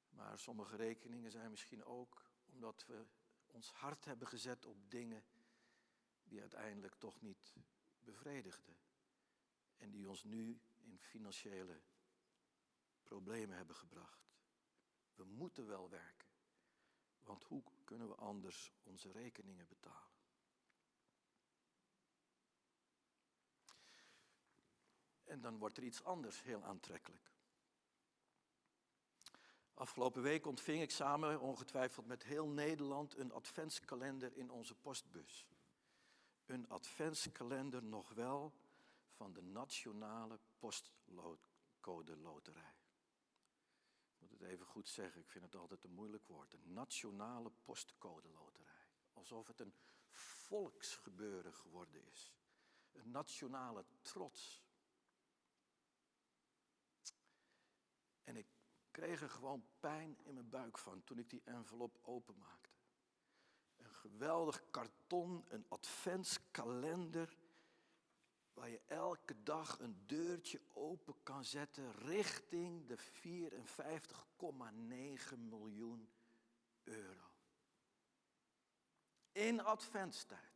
Maar 0.09 0.39
sommige 0.39 0.77
rekeningen 0.77 1.31
zijn 1.31 1.51
misschien 1.51 1.85
ook 1.85 2.31
omdat 2.47 2.87
we 2.87 3.07
ons 3.47 3.73
hart 3.73 4.05
hebben 4.05 4.29
gezet 4.29 4.67
op 4.67 4.91
dingen 4.91 5.25
die 6.23 6.41
uiteindelijk 6.41 6.95
toch 6.95 7.21
niet 7.21 7.55
bevredigden. 8.05 8.77
En 9.77 9.91
die 9.91 10.09
ons 10.09 10.25
nu 10.25 10.61
in 10.81 10.99
financiële 10.99 11.83
problemen 13.03 13.57
hebben 13.57 13.77
gebracht. 13.77 14.33
We 15.15 15.25
moeten 15.25 15.67
wel 15.67 15.91
werken. 15.91 16.29
Want 17.23 17.45
hoe 17.45 17.63
kunnen 17.85 18.09
we 18.09 18.15
anders 18.15 18.73
onze 18.83 19.11
rekeningen 19.11 19.69
betalen? 19.69 20.13
En 25.25 25.41
dan 25.41 25.59
wordt 25.59 25.77
er 25.77 25.83
iets 25.83 26.03
anders 26.03 26.43
heel 26.43 26.65
aantrekkelijk. 26.65 27.33
Afgelopen 29.75 30.23
week 30.23 30.47
ontving 30.47 30.83
ik 30.83 30.91
samen, 30.91 31.41
ongetwijfeld 31.41 32.07
met 32.07 32.23
heel 32.23 32.49
Nederland, 32.49 33.17
een 33.17 33.33
adventskalender 33.33 34.37
in 34.37 34.51
onze 34.51 34.75
postbus. 34.75 35.47
Een 36.47 36.69
adventskalender 36.69 37.83
nog 37.83 38.09
wel 38.09 38.53
van 39.11 39.33
de 39.33 39.43
Nationale 39.43 40.39
Postcode 40.59 42.17
Loterij. 42.17 42.75
Ik 44.09 44.21
moet 44.21 44.31
het 44.31 44.43
even 44.43 44.67
goed 44.67 44.89
zeggen, 44.89 45.21
ik 45.21 45.31
vind 45.31 45.45
het 45.45 45.55
altijd 45.55 45.85
een 45.85 45.95
moeilijk 45.95 46.27
woord. 46.27 46.51
De 46.51 46.59
Nationale 46.63 47.51
Postcode 47.65 48.29
Loterij. 48.29 48.89
Alsof 49.13 49.47
het 49.47 49.61
een 49.61 49.75
volksgebeuren 50.09 51.55
geworden 51.55 52.07
is. 52.07 52.35
Een 52.93 53.11
nationale 53.11 53.85
trots. 54.01 54.65
En 58.25 58.37
ik 58.37 58.47
kreeg 58.91 59.23
er 59.23 59.31
gewoon 59.31 59.67
pijn 59.81 60.19
in 60.25 60.35
mijn 60.35 60.49
buik 60.49 60.79
van 60.79 61.05
toen 61.05 61.19
ik 61.19 61.31
die 61.31 61.43
envelop 61.45 61.99
openmaakte. 62.03 62.64
Geweldig 64.05 64.71
karton, 64.71 65.45
een 65.49 65.67
adventskalender, 65.69 67.37
waar 68.53 68.69
je 68.69 68.81
elke 68.87 69.43
dag 69.43 69.79
een 69.79 70.03
deurtje 70.07 70.61
open 70.73 71.15
kan 71.23 71.45
zetten 71.45 71.93
richting 71.93 72.87
de 72.87 72.99
54,9 72.99 75.39
miljoen 75.39 76.11
euro. 76.83 77.31
In 79.33 79.61
adventstijd. 79.61 80.55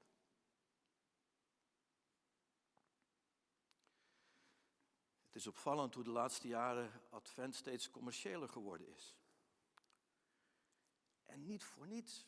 is 5.39 5.47
opvallend 5.47 5.95
hoe 5.95 6.05
de 6.05 6.11
laatste 6.11 6.49
jaren 6.49 7.03
Advent 7.11 7.55
steeds 7.55 7.91
commerciëler 7.91 8.49
geworden 8.49 8.95
is. 8.95 9.17
En 11.25 11.47
niet 11.47 11.65
voor 11.65 11.87
niets. 11.87 12.27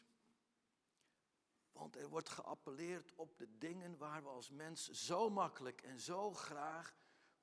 Want 1.73 1.97
er 1.97 2.09
wordt 2.09 2.29
geappelleerd 2.29 3.13
op 3.15 3.39
de 3.39 3.59
dingen 3.59 3.97
waar 3.97 4.23
we 4.23 4.29
als 4.29 4.51
mens 4.51 4.89
zo 4.89 5.31
makkelijk 5.31 5.83
en 5.83 6.01
zo 6.01 6.33
graag 6.33 6.97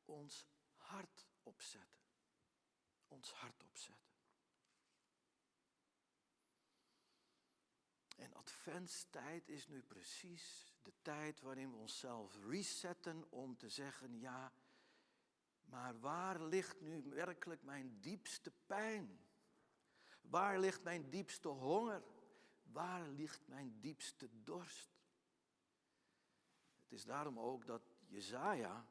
ons 0.06 0.48
hart 0.76 1.28
op 1.44 1.62
zetten. 1.62 2.06
Ons 3.08 3.32
hart 3.32 3.64
opzetten. 3.64 4.08
En 8.16 8.34
adventstijd 8.34 9.50
is 9.50 9.68
nu 9.68 9.84
precies 9.84 10.74
de 10.82 10.94
tijd 11.02 11.42
waarin 11.42 11.72
we 11.72 11.78
onszelf 11.78 12.38
resetten 12.46 13.32
om 13.32 13.58
te 13.58 13.70
zeggen, 13.70 14.20
ja, 14.20 14.54
maar 15.64 16.00
waar 16.00 16.42
ligt 16.42 16.82
nu 16.82 17.04
werkelijk 17.04 17.64
mijn 17.64 18.02
diepste 18.02 18.52
pijn? 18.66 19.20
Waar 20.22 20.60
ligt 20.60 20.84
mijn 20.84 21.10
diepste 21.10 21.48
honger? 21.48 22.04
Waar 22.72 23.08
ligt 23.08 23.48
mijn 23.48 23.80
diepste 23.80 24.30
dorst? 24.44 24.90
Het 26.84 26.92
is 26.92 27.06
daarom 27.06 27.40
ook 27.40 27.66
dat 27.66 27.82
Jezaja 28.06 28.88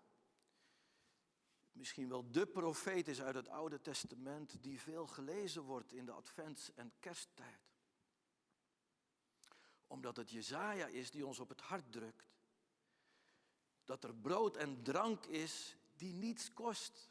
misschien 1.72 2.08
wel 2.08 2.30
de 2.30 2.46
profeet 2.46 3.08
is 3.08 3.22
uit 3.22 3.34
het 3.34 3.48
Oude 3.48 3.80
Testament 3.80 4.62
die 4.62 4.80
veel 4.80 5.06
gelezen 5.06 5.62
wordt 5.62 5.92
in 5.92 6.04
de 6.04 6.12
advents- 6.12 6.74
en 6.74 6.92
kersttijd. 6.98 7.60
Omdat 9.86 10.16
het 10.16 10.30
Jezaja 10.30 10.86
is 10.86 11.10
die 11.10 11.26
ons 11.26 11.38
op 11.38 11.48
het 11.48 11.60
hart 11.60 11.92
drukt. 11.92 12.34
Dat 13.84 14.04
er 14.04 14.14
brood 14.14 14.56
en 14.56 14.82
drank 14.82 15.24
is 15.24 15.76
die 15.96 16.12
niets 16.12 16.52
kost 16.52 17.10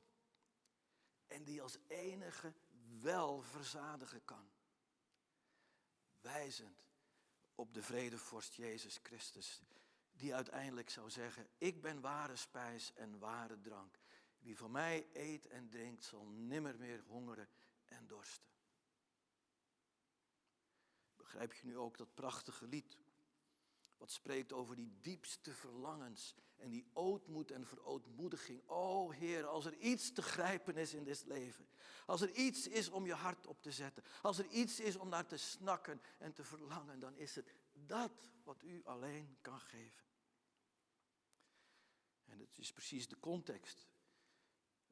en 1.27 1.43
die 1.43 1.61
als 1.61 1.77
enige 1.87 2.53
wel 3.01 3.41
verzadigen 3.41 4.25
kan. 4.25 4.54
Wijzend 6.25 6.85
op 7.55 7.73
de 7.73 7.83
vredevorst 7.83 8.53
Jezus 8.53 8.99
Christus, 9.03 9.61
die 10.11 10.35
uiteindelijk 10.35 10.89
zou 10.89 11.09
zeggen, 11.09 11.47
ik 11.57 11.81
ben 11.81 12.01
ware 12.01 12.35
spijs 12.35 12.93
en 12.93 13.19
ware 13.19 13.61
drank. 13.61 13.99
Wie 14.39 14.57
van 14.57 14.71
mij 14.71 15.07
eet 15.13 15.47
en 15.47 15.69
drinkt, 15.69 16.03
zal 16.03 16.25
nimmer 16.25 16.77
meer 16.77 17.03
hongeren 17.07 17.49
en 17.85 18.07
dorsten. 18.07 18.49
Begrijp 21.15 21.53
je 21.53 21.65
nu 21.65 21.77
ook 21.77 21.97
dat 21.97 22.13
prachtige 22.13 22.67
lied? 22.67 22.97
Wat 23.97 24.11
spreekt 24.11 24.53
over 24.53 24.75
die 24.75 24.91
diepste 25.01 25.53
verlangens 25.53 26.35
en 26.55 26.69
die 26.69 26.85
ootmoed 26.93 27.51
en 27.51 27.65
verootmoediging. 27.65 28.61
O 28.67 29.09
Heer, 29.11 29.45
als 29.45 29.65
er 29.65 29.77
iets 29.77 30.11
te 30.11 30.21
grijpen 30.21 30.77
is 30.77 30.93
in 30.93 31.03
dit 31.03 31.23
leven. 31.25 31.67
Als 32.05 32.21
er 32.21 32.31
iets 32.31 32.67
is 32.67 32.89
om 32.89 33.05
je 33.05 33.13
hart 33.13 33.47
op 33.47 33.61
te 33.61 33.71
zetten. 33.71 34.03
Als 34.21 34.37
er 34.37 34.47
iets 34.47 34.79
is 34.79 34.95
om 34.95 35.09
naar 35.09 35.25
te 35.25 35.37
snakken 35.37 36.01
en 36.17 36.33
te 36.33 36.43
verlangen. 36.43 36.99
Dan 36.99 37.17
is 37.17 37.35
het 37.35 37.53
dat 37.73 38.29
wat 38.43 38.63
u 38.63 38.81
alleen 38.83 39.37
kan 39.41 39.59
geven. 39.59 40.03
En 42.25 42.39
het 42.39 42.57
is 42.57 42.71
precies 42.71 43.07
de 43.07 43.19
context 43.19 43.87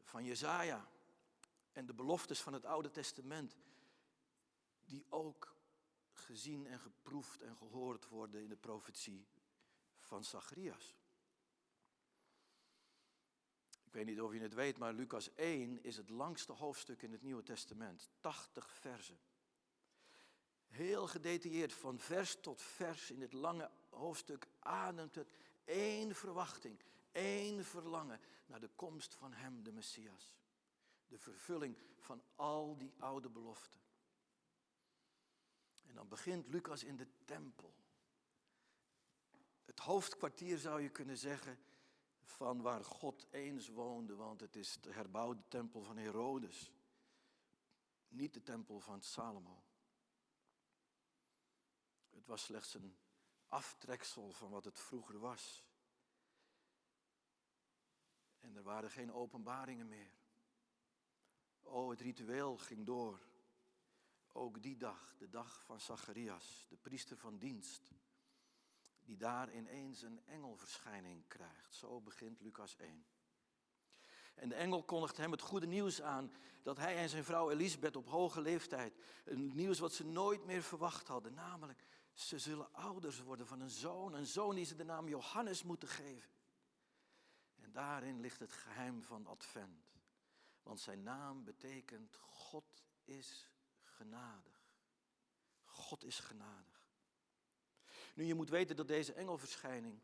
van 0.04 0.26
Jezaja 0.26 0.90
en 1.72 1.86
de 1.86 1.94
beloftes 1.94 2.42
van 2.42 2.54
het 2.54 2.66
Oude 2.66 2.92
Testament. 2.92 3.58
Die 4.86 5.06
ook 5.10 5.53
gezien 6.20 6.68
en 6.68 6.80
geproefd 6.80 7.42
en 7.42 7.56
gehoord 7.56 8.08
worden 8.08 8.42
in 8.42 8.50
de 8.50 8.56
profetie 8.56 9.28
van 10.00 10.24
Zacharias. 10.24 10.96
Ik 13.94 14.00
weet 14.00 14.06
niet 14.06 14.22
of 14.22 14.34
je 14.34 14.40
het 14.40 14.54
weet, 14.54 14.78
maar 14.78 14.94
Lucas 14.94 15.36
1 15.36 15.84
is 15.84 15.98
het 15.98 16.10
langste 16.10 16.52
hoofdstuk 16.52 17.02
in 17.02 17.12
het 17.12 17.22
Nieuwe 17.22 17.44
Testament. 17.44 18.10
80 18.20 18.74
versen. 18.74 19.20
Heel 20.68 21.08
gedetailleerd, 21.08 21.74
van 21.74 22.00
vers 22.00 22.42
tot 22.42 22.62
vers 22.62 23.12
in 23.12 23.20
dit 23.20 23.34
lange 23.34 23.72
hoofdstuk 23.90 24.48
ademt 24.60 25.16
het 25.16 25.30
één 25.64 26.16
verwachting, 26.16 26.80
één 27.12 27.66
verlangen 27.66 28.20
naar 28.46 28.60
de 28.60 28.70
komst 28.76 29.16
van 29.16 29.34
Hem, 29.34 29.64
de 29.64 29.72
Messias. 29.72 30.36
De 31.08 31.18
vervulling 31.18 31.78
van 32.00 32.24
al 32.36 32.78
die 32.78 32.94
oude 32.98 33.30
beloften. 33.30 33.80
En 35.86 35.96
dan 35.96 36.08
begint 36.08 36.48
Lucas 36.48 36.84
in 36.84 36.96
de 36.98 37.08
tempel. 37.26 37.74
Het 39.66 39.80
hoofdkwartier 39.80 40.58
zou 40.58 40.82
je 40.82 40.90
kunnen 40.90 41.18
zeggen 41.18 41.60
van 42.24 42.62
waar 42.62 42.84
God 42.84 43.28
eens 43.32 43.68
woonde, 43.68 44.16
want 44.16 44.40
het 44.40 44.56
is 44.56 44.82
de 44.82 44.92
herbouwde 44.92 45.44
tempel 45.48 45.82
van 45.82 45.98
Herodes, 45.98 46.72
niet 48.08 48.34
de 48.34 48.44
tempel 48.44 48.80
van 48.80 49.02
Salomo. 49.02 49.64
Het 52.10 52.26
was 52.26 52.44
slechts 52.44 52.74
een 52.74 52.98
aftreksel 53.48 54.32
van 54.32 54.50
wat 54.50 54.66
het 54.66 54.80
vroeger 54.80 55.20
was. 55.20 55.64
En 58.40 58.56
er 58.56 58.64
waren 58.64 58.92
geen 58.92 59.14
openbaringen 59.14 59.88
meer. 59.88 60.14
Oh, 61.62 61.90
het 61.90 62.02
ritueel 62.02 62.58
ging 62.58 62.86
door. 62.86 63.20
Ook 64.36 64.62
die 64.62 64.78
dag, 64.78 65.16
de 65.18 65.30
dag 65.30 65.64
van 65.64 65.80
Zacharias, 65.80 66.66
de 66.70 66.78
priester 66.78 67.18
van 67.18 67.38
dienst, 67.38 67.92
die 69.04 69.18
daar 69.18 69.54
ineens 69.54 70.02
een 70.02 70.26
engelverschijning 70.26 71.28
krijgt. 71.28 71.74
Zo 71.74 72.02
begint 72.02 72.42
Lucas 72.42 72.76
1. 72.76 73.06
En 74.36 74.50
de 74.50 74.56
engel 74.56 74.84
kondigt 74.84 75.18
hem 75.18 75.32
het 75.32 75.42
goede 75.42 75.68
nieuws 75.68 76.02
aan 76.02 76.32
dat 76.64 76.78
hij 76.78 76.98
en 76.98 77.10
zijn 77.10 77.24
vrouw 77.24 77.52
Elisabeth 77.52 77.96
op 77.96 78.08
hoge 78.08 78.42
leeftijd, 78.42 78.94
een 79.26 79.56
nieuws 79.56 79.80
wat 79.80 79.94
ze 79.94 80.06
nooit 80.06 80.46
meer 80.46 80.64
verwacht 80.64 81.08
hadden, 81.08 81.34
namelijk 81.34 81.86
ze 82.14 82.40
zullen 82.40 82.74
ouders 82.74 83.20
worden 83.20 83.48
van 83.48 83.62
een 83.62 83.70
zoon, 83.70 84.14
een 84.14 84.26
zoon 84.26 84.56
die 84.56 84.66
ze 84.66 84.76
de 84.76 84.84
naam 84.84 85.08
Johannes 85.08 85.64
moeten 85.64 85.88
geven. 85.88 86.32
En 87.56 87.72
daarin 87.72 88.20
ligt 88.20 88.40
het 88.40 88.52
geheim 88.52 89.02
van 89.02 89.28
Advent. 89.28 89.92
Want 90.64 90.80
zijn 90.80 91.04
naam 91.04 91.44
betekent 91.44 92.16
God 92.16 92.84
is 93.04 93.53
genadig. 94.04 94.62
God 95.64 96.04
is 96.04 96.20
genadig. 96.20 96.88
Nu, 98.16 98.24
je 98.24 98.34
moet 98.34 98.50
weten 98.50 98.76
dat 98.76 98.88
deze 98.88 99.14
engelverschijning, 99.14 100.00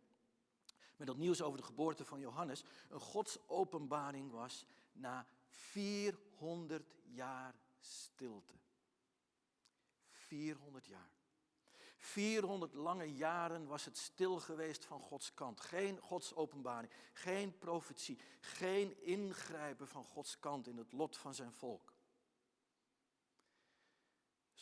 met 0.95 1.07
dat 1.07 1.17
nieuws 1.17 1.41
over 1.41 1.57
de 1.57 1.65
geboorte 1.65 2.05
van 2.05 2.19
Johannes, 2.19 2.63
een 2.89 2.99
godsopenbaring 2.99 4.31
was 4.31 4.65
na 4.91 5.27
400 5.49 6.95
jaar 7.03 7.55
stilte. 7.79 8.53
400 10.09 10.85
jaar. 10.85 11.12
400 11.97 12.73
lange 12.73 13.15
jaren 13.15 13.67
was 13.67 13.85
het 13.85 13.97
stil 13.97 14.39
geweest 14.39 14.85
van 14.85 15.01
Gods 15.01 15.33
kant. 15.33 15.62
Geen 15.62 15.99
Godsopenbaring, 15.99 16.91
geen 17.13 17.57
profetie, 17.57 18.19
geen 18.39 19.03
ingrijpen 19.03 19.88
van 19.88 20.05
Gods 20.05 20.39
kant 20.39 20.67
in 20.67 20.77
het 20.77 20.91
lot 20.91 21.17
van 21.17 21.33
zijn 21.33 21.51
volk. 21.51 21.93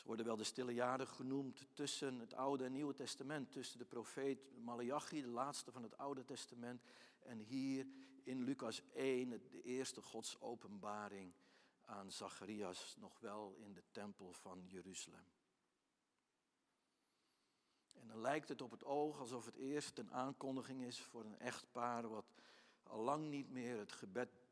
Worden 0.08 0.26
wel 0.26 0.38
de 0.38 0.44
stille 0.44 0.74
jaren 0.74 1.08
genoemd 1.08 1.68
tussen 1.74 2.20
het 2.20 2.34
Oude 2.34 2.66
en 2.66 2.72
Nieuwe 2.72 2.94
Testament, 2.94 3.52
tussen 3.52 3.78
de 3.78 3.86
profeet 3.86 4.58
Malachi, 4.58 5.22
de 5.22 5.28
laatste 5.28 5.72
van 5.72 5.84
het 5.84 5.98
Oude 5.98 6.24
Testament, 6.24 6.82
en 7.20 7.40
hier 7.40 7.88
in 8.24 8.44
Lucas 8.44 8.82
1, 8.94 9.30
de 9.30 9.62
eerste 9.62 10.02
Godsopenbaring 10.02 11.34
aan 11.86 12.12
Zacharias, 12.12 12.96
nog 13.00 13.20
wel 13.20 13.56
in 13.58 13.74
de 13.74 13.84
tempel 13.92 14.34
van 14.34 14.66
Jeruzalem. 14.66 15.26
En 17.94 18.08
dan 18.08 18.20
lijkt 18.20 18.50
het 18.50 18.62
op 18.62 18.72
het 18.72 18.84
oog 18.84 19.20
alsof 19.20 19.46
het 19.46 19.56
eerst 19.56 19.98
een 19.98 20.14
aankondiging 20.14 20.84
is 20.84 21.02
voor 21.02 21.26
een 21.26 21.40
echtpaar 21.40 22.08
wat 22.08 22.34
al 22.84 23.04
lang 23.04 23.30
niet 23.30 23.50
meer 23.50 23.78
het 23.78 23.92
gebed 23.92 24.47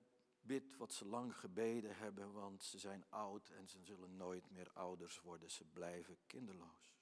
bidt 0.46 0.78
wat 0.78 0.94
ze 0.94 1.06
lang 1.06 1.36
gebeden 1.38 1.98
hebben, 1.98 2.34
want 2.34 2.64
ze 2.64 2.80
zijn 2.80 3.06
oud 3.10 3.50
en 3.50 3.68
ze 3.68 3.84
zullen 3.84 4.18
nooit 4.18 4.50
meer 4.50 4.72
ouders 4.74 5.22
worden. 5.22 5.52
Ze 5.52 5.64
blijven 5.64 6.18
kinderloos. 6.28 6.94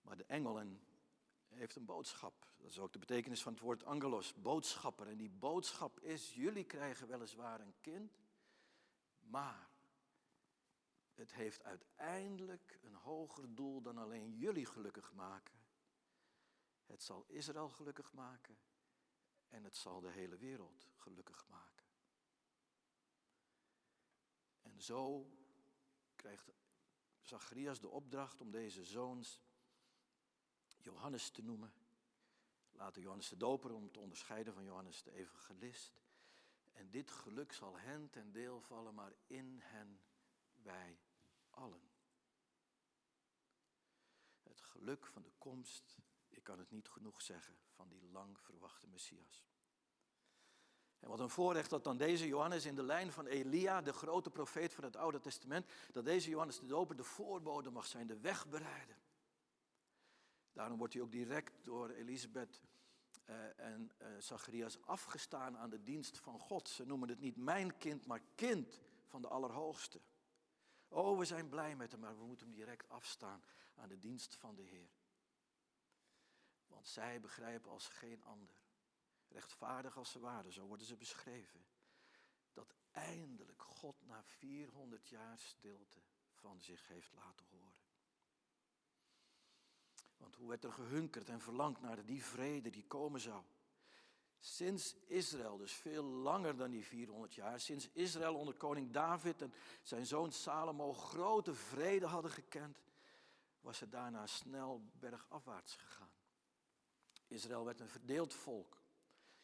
Maar 0.00 0.16
de 0.16 0.24
engel 0.24 0.62
heeft 1.48 1.76
een 1.76 1.84
boodschap. 1.84 2.46
Dat 2.56 2.70
is 2.70 2.78
ook 2.78 2.92
de 2.92 2.98
betekenis 2.98 3.42
van 3.42 3.52
het 3.52 3.62
woord 3.62 3.84
angelos, 3.84 4.34
boodschapper. 4.34 5.06
En 5.06 5.16
die 5.16 5.30
boodschap 5.30 6.00
is, 6.00 6.34
jullie 6.34 6.64
krijgen 6.64 7.08
weliswaar 7.08 7.60
een 7.60 7.74
kind, 7.80 8.18
maar 9.20 9.70
het 11.14 11.32
heeft 11.32 11.64
uiteindelijk 11.64 12.78
een 12.82 12.94
hoger 12.94 13.54
doel 13.54 13.82
dan 13.82 13.98
alleen 13.98 14.36
jullie 14.36 14.66
gelukkig 14.66 15.12
maken. 15.12 15.54
Het 16.84 17.02
zal 17.02 17.24
Israël 17.26 17.68
gelukkig 17.68 18.12
maken 18.12 18.58
en 19.48 19.64
het 19.64 19.76
zal 19.76 20.00
de 20.00 20.10
hele 20.10 20.36
wereld 20.36 20.86
gelukkig 20.94 21.46
maken. 21.48 21.84
En 24.62 24.80
zo 24.82 25.30
krijgt 26.16 26.50
Zacharias 27.20 27.80
de 27.80 27.88
opdracht 27.88 28.40
om 28.40 28.50
deze 28.50 28.84
zoons 28.84 29.40
Johannes 30.76 31.30
te 31.30 31.42
noemen. 31.42 31.72
Later 32.72 33.02
Johannes 33.02 33.28
de 33.28 33.36
Doper 33.36 33.72
om 33.72 33.92
te 33.92 33.98
onderscheiden 33.98 34.54
van 34.54 34.64
Johannes 34.64 35.02
de 35.02 35.12
Evangelist. 35.12 36.00
En 36.72 36.90
dit 36.90 37.10
geluk 37.10 37.52
zal 37.52 37.78
hen 37.78 38.10
ten 38.10 38.32
deel 38.32 38.60
vallen, 38.60 38.94
maar 38.94 39.12
in 39.26 39.58
hen 39.62 40.00
wij 40.62 40.98
allen. 41.50 41.90
Het 44.42 44.60
geluk 44.60 45.06
van 45.06 45.22
de 45.22 45.32
komst, 45.38 45.96
ik 46.36 46.42
kan 46.44 46.58
het 46.58 46.70
niet 46.70 46.88
genoeg 46.88 47.22
zeggen, 47.22 47.56
van 47.68 47.88
die 47.88 48.02
lang 48.10 48.40
verwachte 48.40 48.86
Messias. 48.86 49.44
En 50.98 51.08
wat 51.08 51.20
een 51.20 51.30
voorrecht 51.30 51.70
dat 51.70 51.84
dan 51.84 51.96
deze 51.96 52.26
Johannes 52.26 52.64
in 52.64 52.74
de 52.74 52.82
lijn 52.82 53.12
van 53.12 53.26
Elia, 53.26 53.82
de 53.82 53.92
grote 53.92 54.30
profeet 54.30 54.74
van 54.74 54.84
het 54.84 54.96
Oude 54.96 55.20
Testament, 55.20 55.70
dat 55.92 56.04
deze 56.04 56.30
Johannes 56.30 56.58
de 56.58 56.66
Doper 56.66 56.96
de 56.96 57.04
voorbode 57.04 57.70
mag 57.70 57.86
zijn, 57.86 58.06
de 58.06 58.20
wegbereider. 58.20 58.96
Daarom 60.52 60.78
wordt 60.78 60.92
hij 60.94 61.02
ook 61.02 61.12
direct 61.12 61.64
door 61.64 61.90
Elisabeth 61.90 62.60
uh, 63.26 63.58
en 63.58 63.90
uh, 64.02 64.08
Zacharias 64.18 64.82
afgestaan 64.82 65.56
aan 65.58 65.70
de 65.70 65.82
dienst 65.82 66.18
van 66.18 66.38
God. 66.38 66.68
Ze 66.68 66.86
noemen 66.86 67.08
het 67.08 67.20
niet 67.20 67.36
mijn 67.36 67.78
kind, 67.78 68.06
maar 68.06 68.22
kind 68.34 68.80
van 69.04 69.22
de 69.22 69.28
Allerhoogste. 69.28 70.00
Oh, 70.88 71.18
we 71.18 71.24
zijn 71.24 71.48
blij 71.48 71.76
met 71.76 71.90
hem, 71.90 72.00
maar 72.00 72.18
we 72.18 72.24
moeten 72.24 72.46
hem 72.46 72.54
direct 72.54 72.88
afstaan 72.88 73.42
aan 73.74 73.88
de 73.88 73.98
dienst 73.98 74.34
van 74.34 74.54
de 74.54 74.62
Heer. 74.62 74.90
Want 76.76 76.88
zij 76.88 77.20
begrijpen 77.20 77.70
als 77.70 77.88
geen 77.88 78.24
ander, 78.24 78.48
rechtvaardig 79.28 79.96
als 79.96 80.10
ze 80.10 80.18
waren, 80.18 80.52
zo 80.52 80.66
worden 80.66 80.86
ze 80.86 80.96
beschreven, 80.96 81.66
dat 82.52 82.74
eindelijk 82.90 83.62
God 83.62 84.06
na 84.06 84.22
400 84.22 85.08
jaar 85.08 85.38
stilte 85.38 86.00
van 86.32 86.60
zich 86.60 86.86
heeft 86.88 87.12
laten 87.12 87.46
horen. 87.46 87.84
Want 90.16 90.34
hoe 90.34 90.48
werd 90.48 90.64
er 90.64 90.72
gehunkerd 90.72 91.28
en 91.28 91.40
verlangd 91.40 91.80
naar 91.80 92.04
die 92.04 92.24
vrede 92.24 92.70
die 92.70 92.86
komen 92.86 93.20
zou? 93.20 93.42
Sinds 94.38 94.96
Israël, 95.06 95.56
dus 95.56 95.72
veel 95.72 96.04
langer 96.04 96.56
dan 96.56 96.70
die 96.70 96.84
400 96.84 97.34
jaar, 97.34 97.60
sinds 97.60 97.88
Israël 97.92 98.34
onder 98.34 98.54
koning 98.54 98.92
David 98.92 99.42
en 99.42 99.54
zijn 99.82 100.06
zoon 100.06 100.32
Salomo 100.32 100.92
grote 100.92 101.54
vrede 101.54 102.06
hadden 102.06 102.30
gekend, 102.30 102.82
was 103.60 103.80
het 103.80 103.92
daarna 103.92 104.26
snel 104.26 104.90
bergafwaarts 104.92 105.76
gegaan. 105.76 106.15
Israël 107.26 107.64
werd 107.64 107.80
een 107.80 107.88
verdeeld 107.88 108.34
volk. 108.34 108.76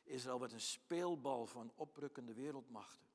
Israël 0.03 0.40
werd 0.40 0.53
een 0.53 0.61
speelbal 0.61 1.47
van 1.47 1.73
oprukkende 1.75 2.35
wereldmachten. 2.35 3.11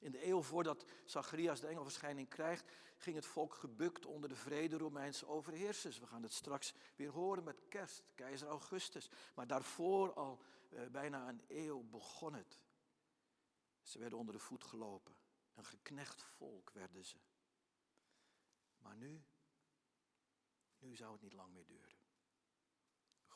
In 0.00 0.10
de 0.10 0.26
eeuw 0.26 0.42
voordat 0.42 0.84
Zacharias 1.04 1.60
de 1.60 1.66
engelverschijning 1.66 2.28
krijgt, 2.28 2.70
ging 2.96 3.16
het 3.16 3.26
volk 3.26 3.54
gebukt 3.54 4.06
onder 4.06 4.28
de 4.28 4.36
vrede 4.36 4.76
Romeinse 4.76 5.26
overheersers. 5.26 5.98
We 5.98 6.06
gaan 6.06 6.22
het 6.22 6.32
straks 6.32 6.74
weer 6.96 7.10
horen 7.10 7.44
met 7.44 7.62
kerst, 7.68 8.02
keizer 8.14 8.48
Augustus. 8.48 9.10
Maar 9.34 9.46
daarvoor 9.46 10.12
al 10.12 10.42
eh, 10.70 10.86
bijna 10.86 11.28
een 11.28 11.42
eeuw 11.48 11.82
begon 11.82 12.34
het. 12.34 12.60
Ze 13.82 13.98
werden 13.98 14.18
onder 14.18 14.34
de 14.34 14.40
voet 14.40 14.64
gelopen. 14.64 15.16
Een 15.54 15.64
geknecht 15.64 16.22
volk 16.22 16.70
werden 16.70 17.04
ze. 17.04 17.16
Maar 18.78 18.96
nu, 18.96 19.24
nu 20.78 20.96
zou 20.96 21.12
het 21.12 21.22
niet 21.22 21.32
lang 21.32 21.52
meer 21.52 21.66
duren. 21.66 21.91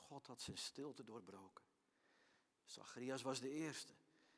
God 0.07 0.27
had 0.27 0.40
zijn 0.40 0.59
stilte 0.59 1.05
doorbroken. 1.05 1.64
Zacharias 2.64 3.23
was 3.23 3.40
de 3.40 3.51
eerste 3.51 3.95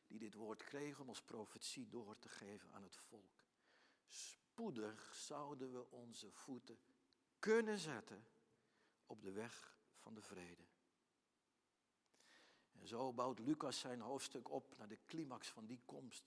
die 0.07 0.18
dit 0.18 0.35
woord 0.35 0.62
kreeg 0.62 1.00
om 1.00 1.09
als 1.09 1.22
profetie 1.22 1.88
door 1.88 2.18
te 2.18 2.28
geven 2.28 2.72
aan 2.72 2.83
het 2.83 2.96
volk. 2.96 3.44
Spoedig 4.07 5.14
zouden 5.14 5.72
we 5.72 5.90
onze 5.90 6.33
voeten 6.33 6.78
kunnen 7.38 7.78
zetten 7.78 8.26
op 9.07 9.22
de 9.22 9.33
weg 9.33 9.78
van 9.96 10.14
de 10.14 10.22
vrede. 10.22 10.64
En 12.72 12.87
zo 12.87 13.12
bouwt 13.12 13.38
Lucas 13.38 13.78
zijn 13.78 14.00
hoofdstuk 14.00 14.50
op 14.50 14.76
naar 14.76 14.88
de 14.88 15.04
climax 15.07 15.48
van 15.48 15.66
die 15.66 15.81
komst. 15.85 16.24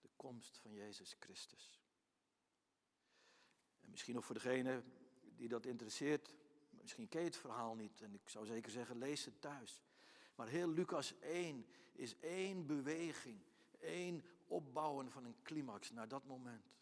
De 0.00 0.10
komst 0.16 0.58
van 0.58 0.72
Jezus 0.72 1.16
Christus. 1.18 1.80
En 3.80 3.90
misschien 3.90 4.16
ook 4.16 4.24
voor 4.24 4.34
degene 4.34 4.82
die 5.20 5.48
dat 5.48 5.66
interesseert, 5.66 6.34
misschien 6.82 7.08
ken 7.08 7.20
je 7.20 7.26
het 7.26 7.36
verhaal 7.36 7.74
niet. 7.74 8.00
En 8.00 8.14
ik 8.14 8.28
zou 8.28 8.46
zeker 8.46 8.70
zeggen, 8.70 8.98
lees 8.98 9.24
het 9.24 9.40
thuis. 9.40 9.82
Maar 10.34 10.46
heel 10.46 10.68
Lucas 10.68 11.18
1 11.18 11.66
is 11.92 12.18
één 12.18 12.66
beweging, 12.66 13.40
één 13.78 14.24
opbouwen 14.46 15.10
van 15.10 15.24
een 15.24 15.36
climax 15.42 15.90
naar 15.90 16.08
dat 16.08 16.24
moment. 16.24 16.72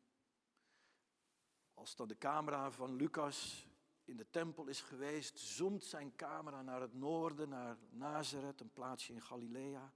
Als 1.74 1.96
dan 1.96 2.08
de 2.08 2.18
camera 2.18 2.70
van 2.70 2.94
Lucas 2.94 3.68
in 4.04 4.16
de 4.16 4.30
tempel 4.30 4.66
is 4.66 4.80
geweest, 4.80 5.38
zoomt 5.38 5.84
zijn 5.84 6.16
camera 6.16 6.62
naar 6.62 6.80
het 6.80 6.94
noorden, 6.94 7.48
naar 7.48 7.76
Nazareth, 7.90 8.60
een 8.60 8.72
plaatsje 8.72 9.12
in 9.12 9.22
Galilea. 9.22 9.92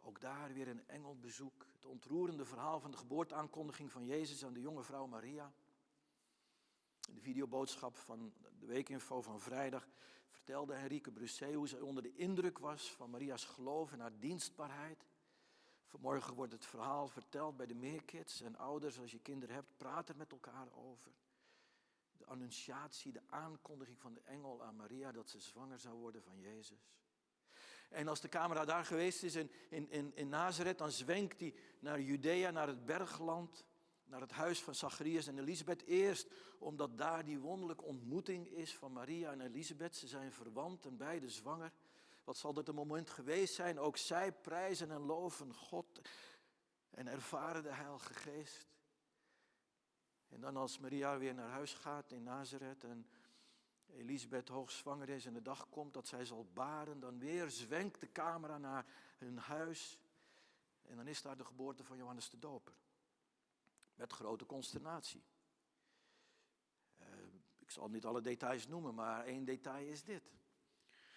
Ook 0.00 0.20
daar 0.20 0.52
weer 0.52 0.68
een 0.68 0.88
engelbezoek. 0.88 1.66
Het 1.72 1.84
ontroerende 1.84 2.44
verhaal 2.44 2.80
van 2.80 2.90
de 2.90 2.96
geboorteaankondiging 2.96 3.92
van 3.92 4.06
Jezus 4.06 4.44
aan 4.44 4.52
de 4.52 4.60
jonge 4.60 4.82
vrouw 4.82 5.06
Maria. 5.06 5.52
De 7.06 7.20
videoboodschap 7.20 7.96
van 7.96 8.32
de 8.58 8.66
weekinfo 8.66 9.22
van 9.22 9.40
vrijdag 9.40 9.88
vertelde 10.28 10.74
Henrike 10.74 11.10
Brusset 11.10 11.54
hoe 11.54 11.68
zij 11.68 11.80
onder 11.80 12.02
de 12.02 12.14
indruk 12.14 12.58
was 12.58 12.90
van 12.90 13.10
Maria's 13.10 13.44
geloof 13.44 13.92
en 13.92 14.00
haar 14.00 14.18
dienstbaarheid. 14.18 15.06
Vanmorgen 15.84 16.34
wordt 16.34 16.52
het 16.52 16.66
verhaal 16.66 17.08
verteld 17.08 17.56
bij 17.56 17.66
de 17.66 17.74
meerkids 17.74 18.40
en 18.40 18.56
ouders, 18.56 19.00
als 19.00 19.10
je 19.10 19.18
kinderen 19.18 19.54
hebt, 19.54 19.76
praat 19.76 20.08
er 20.08 20.16
met 20.16 20.32
elkaar 20.32 20.72
over. 20.72 21.12
De 22.16 22.24
annunciatie, 22.24 23.12
de 23.12 23.22
aankondiging 23.26 23.98
van 23.98 24.14
de 24.14 24.20
engel 24.20 24.64
aan 24.64 24.76
Maria 24.76 25.12
dat 25.12 25.28
ze 25.28 25.40
zwanger 25.40 25.78
zou 25.78 25.98
worden 25.98 26.22
van 26.22 26.40
Jezus. 26.40 26.90
En 27.88 28.08
als 28.08 28.20
de 28.20 28.28
camera 28.28 28.64
daar 28.64 28.84
geweest 28.84 29.22
is 29.22 29.34
in, 29.34 29.50
in, 29.70 29.90
in, 29.90 30.12
in 30.14 30.28
Nazareth, 30.28 30.78
dan 30.78 30.90
zwenkt 30.90 31.40
hij 31.40 31.54
naar 31.78 32.00
Judea, 32.00 32.50
naar 32.50 32.66
het 32.68 32.86
bergland 32.86 33.64
naar 34.06 34.20
het 34.20 34.30
huis 34.30 34.62
van 34.62 34.74
Zacharias 34.74 35.26
en 35.26 35.38
Elisabeth. 35.38 35.84
Eerst 35.84 36.30
omdat 36.58 36.98
daar 36.98 37.24
die 37.24 37.38
wonderlijke 37.38 37.84
ontmoeting 37.84 38.48
is 38.48 38.76
van 38.76 38.92
Maria 38.92 39.32
en 39.32 39.40
Elisabeth. 39.40 39.96
Ze 39.96 40.08
zijn 40.08 40.32
verwant 40.32 40.86
en 40.86 40.96
beide 40.96 41.28
zwanger. 41.28 41.72
Wat 42.24 42.36
zal 42.36 42.52
dat 42.52 42.68
een 42.68 42.74
moment 42.74 43.10
geweest 43.10 43.54
zijn? 43.54 43.78
Ook 43.78 43.96
zij 43.96 44.32
prijzen 44.32 44.90
en 44.90 45.00
loven 45.00 45.54
God 45.54 46.00
en 46.90 47.06
ervaren 47.06 47.62
de 47.62 47.72
Heilige 47.72 48.14
Geest. 48.14 48.66
En 50.28 50.40
dan 50.40 50.56
als 50.56 50.78
Maria 50.78 51.18
weer 51.18 51.34
naar 51.34 51.50
huis 51.50 51.74
gaat 51.74 52.12
in 52.12 52.22
Nazareth 52.22 52.84
en 52.84 53.06
Elisabeth 53.86 54.48
hoogzwanger 54.48 55.08
is 55.08 55.26
en 55.26 55.32
de 55.32 55.42
dag 55.42 55.68
komt 55.68 55.94
dat 55.94 56.06
zij 56.06 56.24
zal 56.24 56.46
baren, 56.52 57.00
dan 57.00 57.18
weer 57.18 57.50
zwenkt 57.50 58.00
de 58.00 58.12
camera 58.12 58.58
naar 58.58 58.86
hun 59.18 59.38
huis. 59.38 59.98
En 60.82 60.96
dan 60.96 61.06
is 61.06 61.22
daar 61.22 61.36
de 61.36 61.44
geboorte 61.44 61.84
van 61.84 61.96
Johannes 61.96 62.30
de 62.30 62.38
Doper. 62.38 62.74
Met 63.96 64.12
grote 64.12 64.46
consternatie. 64.46 65.24
Uh, 67.00 67.06
ik 67.58 67.70
zal 67.70 67.88
niet 67.88 68.04
alle 68.04 68.20
details 68.20 68.66
noemen, 68.66 68.94
maar 68.94 69.24
één 69.24 69.44
detail 69.44 69.86
is 69.86 70.04
dit. 70.04 70.34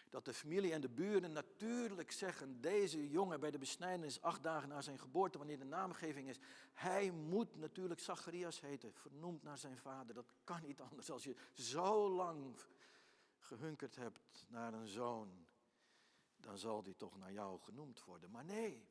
Dat 0.09 0.25
de 0.25 0.33
familie 0.33 0.73
en 0.73 0.81
de 0.81 0.89
buren 0.89 1.31
natuurlijk 1.31 2.11
zeggen, 2.11 2.61
deze 2.61 3.09
jongen 3.09 3.39
bij 3.39 3.51
de 3.51 3.57
besnijdenis 3.57 4.21
acht 4.21 4.43
dagen 4.43 4.69
na 4.69 4.81
zijn 4.81 4.99
geboorte, 4.99 5.37
wanneer 5.37 5.57
de 5.57 5.65
naamgeving 5.65 6.29
is, 6.29 6.39
hij 6.73 7.11
moet 7.11 7.55
natuurlijk 7.55 7.99
Zacharias 7.99 8.61
heten, 8.61 8.93
vernoemd 8.93 9.43
naar 9.43 9.57
zijn 9.57 9.77
vader. 9.77 10.13
Dat 10.13 10.33
kan 10.43 10.61
niet 10.61 10.81
anders 10.81 11.11
als 11.11 11.23
je 11.23 11.35
zo 11.53 12.09
lang 12.09 12.59
gehunkerd 13.37 13.95
hebt 13.95 14.45
naar 14.47 14.73
een 14.73 14.87
zoon, 14.87 15.47
dan 16.37 16.57
zal 16.57 16.83
die 16.83 16.95
toch 16.95 17.17
naar 17.17 17.31
jou 17.31 17.59
genoemd 17.59 18.03
worden. 18.03 18.31
Maar 18.31 18.45
nee, 18.45 18.87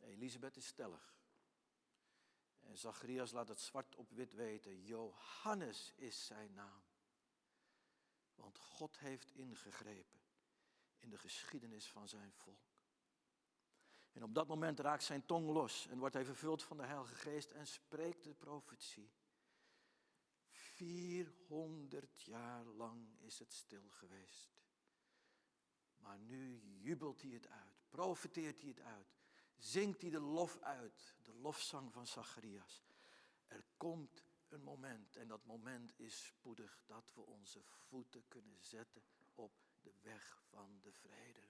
Elisabeth 0.00 0.56
is 0.56 0.66
stellig. 0.66 1.14
En 2.72 2.78
Zacharias 2.78 3.30
laat 3.32 3.48
het 3.48 3.60
zwart 3.60 3.96
op 3.96 4.10
wit 4.10 4.32
weten. 4.32 4.82
Johannes 4.82 5.92
is 5.96 6.26
zijn 6.26 6.52
naam. 6.54 6.82
Want 8.34 8.58
God 8.58 8.98
heeft 8.98 9.30
ingegrepen 9.30 10.20
in 10.98 11.10
de 11.10 11.18
geschiedenis 11.18 11.88
van 11.88 12.08
zijn 12.08 12.32
volk. 12.32 12.80
En 14.12 14.22
op 14.22 14.34
dat 14.34 14.48
moment 14.48 14.78
raakt 14.78 15.02
zijn 15.02 15.26
tong 15.26 15.46
los 15.46 15.86
en 15.86 15.98
wordt 15.98 16.14
hij 16.14 16.24
vervuld 16.24 16.62
van 16.62 16.76
de 16.76 16.82
Heilige 16.82 17.14
Geest 17.14 17.50
en 17.50 17.66
spreekt 17.66 18.24
de 18.24 18.34
profetie. 18.34 19.12
400 20.50 22.22
jaar 22.22 22.64
lang 22.64 23.20
is 23.20 23.38
het 23.38 23.52
stil 23.52 23.88
geweest. 23.88 24.50
Maar 25.96 26.18
nu 26.18 26.62
jubelt 26.80 27.22
hij 27.22 27.30
het 27.30 27.48
uit, 27.48 27.84
profeteert 27.88 28.60
hij 28.60 28.68
het 28.68 28.80
uit 28.80 29.21
zingt 29.62 30.00
hij 30.00 30.10
de 30.10 30.20
lof 30.20 30.58
uit, 30.58 31.14
de 31.22 31.34
lofzang 31.34 31.92
van 31.92 32.06
Zacharias. 32.06 32.82
Er 33.46 33.64
komt 33.76 34.24
een 34.48 34.62
moment 34.62 35.16
en 35.16 35.28
dat 35.28 35.44
moment 35.44 35.98
is 35.98 36.24
spoedig 36.24 36.82
dat 36.86 37.12
we 37.14 37.20
onze 37.20 37.62
voeten 37.62 38.28
kunnen 38.28 38.62
zetten 38.62 39.02
op 39.34 39.52
de 39.80 39.94
weg 40.00 40.42
van 40.48 40.80
de 40.80 40.92
vrede. 40.92 41.48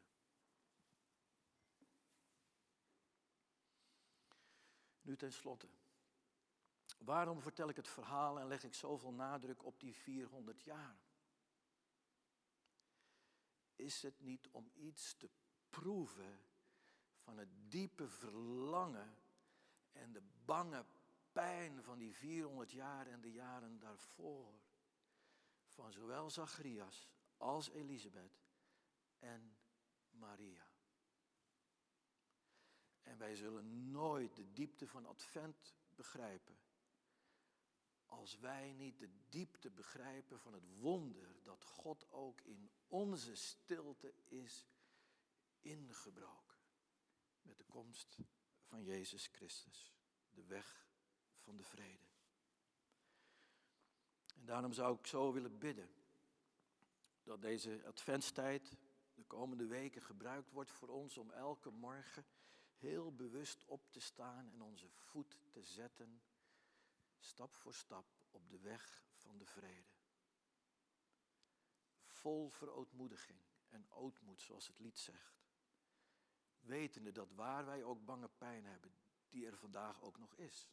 Nu 5.00 5.16
tenslotte. 5.16 5.68
Waarom 6.98 7.40
vertel 7.40 7.68
ik 7.68 7.76
het 7.76 7.88
verhaal 7.88 8.38
en 8.38 8.46
leg 8.46 8.62
ik 8.62 8.74
zoveel 8.74 9.12
nadruk 9.12 9.64
op 9.64 9.80
die 9.80 9.94
400 9.94 10.62
jaar? 10.62 11.00
Is 13.76 14.02
het 14.02 14.20
niet 14.20 14.48
om 14.48 14.70
iets 14.74 15.16
te 15.16 15.30
proeven 15.70 16.51
van 17.32 17.40
het 17.40 17.70
diepe 17.70 18.08
verlangen 18.08 19.16
en 19.92 20.12
de 20.12 20.22
bange 20.44 20.84
pijn 21.32 21.82
van 21.82 21.98
die 21.98 22.14
400 22.14 22.70
jaar 22.70 23.06
en 23.06 23.20
de 23.20 23.32
jaren 23.32 23.78
daarvoor. 23.78 24.60
Van 25.66 25.92
zowel 25.92 26.30
Zacharias 26.30 27.08
als 27.36 27.68
Elisabeth 27.70 28.42
en 29.18 29.56
Maria. 30.10 30.66
En 33.02 33.18
wij 33.18 33.34
zullen 33.34 33.90
nooit 33.90 34.36
de 34.36 34.52
diepte 34.52 34.88
van 34.88 35.06
Advent 35.06 35.74
begrijpen. 35.94 36.58
Als 38.06 38.38
wij 38.38 38.72
niet 38.72 38.98
de 38.98 39.10
diepte 39.28 39.70
begrijpen 39.70 40.40
van 40.40 40.52
het 40.52 40.78
wonder 40.78 41.42
dat 41.42 41.64
God 41.64 42.10
ook 42.10 42.40
in 42.40 42.70
onze 42.88 43.34
stilte 43.34 44.14
is 44.28 44.66
ingebroken 45.60 46.51
met 47.42 47.58
de 47.58 47.64
komst 47.64 48.18
van 48.62 48.84
Jezus 48.84 49.26
Christus, 49.26 49.92
de 50.30 50.44
weg 50.44 50.86
van 51.38 51.56
de 51.56 51.64
vrede. 51.64 52.06
En 54.34 54.44
daarom 54.44 54.72
zou 54.72 54.98
ik 54.98 55.06
zo 55.06 55.32
willen 55.32 55.58
bidden 55.58 55.94
dat 57.22 57.42
deze 57.42 57.82
adventstijd 57.86 58.76
de 59.14 59.24
komende 59.24 59.66
weken 59.66 60.02
gebruikt 60.02 60.50
wordt 60.50 60.70
voor 60.70 60.88
ons 60.88 61.18
om 61.18 61.30
elke 61.30 61.70
morgen 61.70 62.26
heel 62.76 63.14
bewust 63.14 63.64
op 63.64 63.90
te 63.90 64.00
staan 64.00 64.50
en 64.52 64.62
onze 64.62 64.88
voet 64.88 65.38
te 65.50 65.62
zetten, 65.62 66.22
stap 67.18 67.54
voor 67.54 67.74
stap 67.74 68.06
op 68.30 68.48
de 68.48 68.58
weg 68.58 69.04
van 69.14 69.38
de 69.38 69.46
vrede. 69.46 69.90
Vol 72.04 72.48
verootmoediging 72.48 73.38
en 73.68 73.90
ootmoed, 73.90 74.42
zoals 74.42 74.66
het 74.66 74.78
lied 74.78 74.98
zegt. 74.98 75.41
Wetende 76.62 77.12
dat 77.12 77.32
waar 77.32 77.64
wij 77.64 77.84
ook 77.84 78.04
bange 78.04 78.28
pijn 78.28 78.64
hebben, 78.64 78.94
die 79.28 79.46
er 79.46 79.56
vandaag 79.56 80.02
ook 80.02 80.18
nog 80.18 80.34
is. 80.34 80.70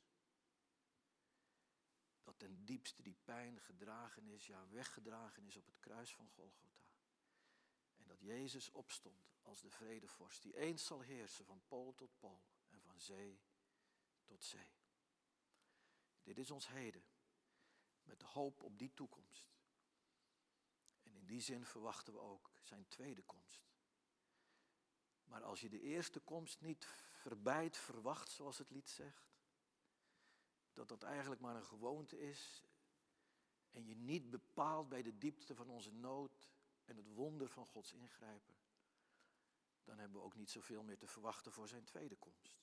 dat 2.24 2.40
ten 2.40 2.66
diepste 2.66 3.02
die 3.02 3.18
pijn 3.24 3.62
gedragen 3.62 4.28
is, 4.28 4.48
ja 4.48 4.68
weggedragen 4.68 5.46
is 5.46 5.58
op 5.58 5.66
het 5.66 5.80
kruis 5.80 6.14
van 6.14 6.30
Golgotha. 6.30 6.88
En 7.96 8.08
dat 8.08 8.22
Jezus 8.22 8.72
opstond 8.72 9.30
als 9.42 9.62
de 9.62 9.70
vredevorst 9.70 10.42
die 10.42 10.58
eens 10.58 10.86
zal 10.86 11.02
heersen 11.02 11.46
van 11.46 11.62
pool 11.68 11.94
tot 11.96 12.20
pool 12.20 12.44
en 12.68 12.82
van 12.82 13.00
zee 13.00 13.42
tot 14.26 14.44
zee. 14.44 14.78
Dit 16.24 16.38
is 16.38 16.52
ons 16.52 16.68
heden, 16.68 17.04
met 18.04 18.20
de 18.20 18.26
hoop 18.26 18.64
op 18.64 18.78
die 18.78 18.94
toekomst. 18.94 19.52
En 21.04 21.16
in 21.16 21.26
die 21.26 21.42
zin 21.42 21.66
verwachten 21.66 22.14
we 22.14 22.20
ook 22.20 22.52
zijn 22.62 22.88
tweede 22.88 23.22
komst. 23.22 23.69
Maar 25.30 25.44
als 25.44 25.62
je 25.62 25.70
de 25.70 25.82
eerste 25.82 26.20
komst 26.20 26.62
niet 26.62 26.86
verbijt 27.12 27.78
verwacht, 27.78 28.32
zoals 28.32 28.58
het 28.58 28.70
lied 28.70 28.90
zegt, 28.90 29.38
dat 30.74 30.88
dat 30.88 31.04
eigenlijk 31.04 31.42
maar 31.42 31.56
een 31.56 31.66
gewoonte 31.66 32.20
is 32.20 32.64
en 33.72 33.86
je 33.86 33.96
niet 33.96 34.30
bepaalt 34.30 34.90
bij 34.90 35.02
de 35.02 35.18
diepte 35.18 35.56
van 35.56 35.70
onze 35.70 35.92
nood 35.92 36.50
en 36.86 36.98
het 36.98 37.08
wonder 37.08 37.50
van 37.50 37.66
Gods 37.66 37.94
ingrijpen, 37.94 38.56
dan 39.84 39.98
hebben 39.98 40.20
we 40.20 40.26
ook 40.26 40.36
niet 40.36 40.50
zoveel 40.50 40.84
meer 40.84 40.98
te 40.98 41.08
verwachten 41.08 41.52
voor 41.52 41.68
zijn 41.68 41.84
tweede 41.84 42.16
komst. 42.16 42.58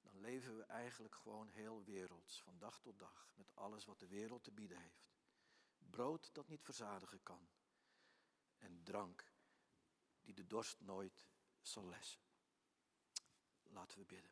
Dan 0.00 0.20
leven 0.20 0.56
we 0.56 0.62
eigenlijk 0.62 1.14
gewoon 1.14 1.48
heel 1.48 1.84
werelds, 1.84 2.42
van 2.42 2.58
dag 2.58 2.80
tot 2.80 2.98
dag, 2.98 3.30
met 3.34 3.54
alles 3.54 3.84
wat 3.84 3.98
de 3.98 4.08
wereld 4.08 4.44
te 4.44 4.52
bieden 4.52 4.78
heeft. 4.78 5.14
Brood 5.78 6.34
dat 6.34 6.48
niet 6.48 6.62
verzadigen 6.62 7.22
kan 7.22 7.48
en 8.58 8.82
drank 8.82 9.32
die 10.22 10.34
de 10.34 10.46
dorst 10.46 10.80
nooit 10.80 11.28
zal. 11.68 11.84
Laten 13.72 13.98
we 13.98 14.04
bidden. 14.04 14.30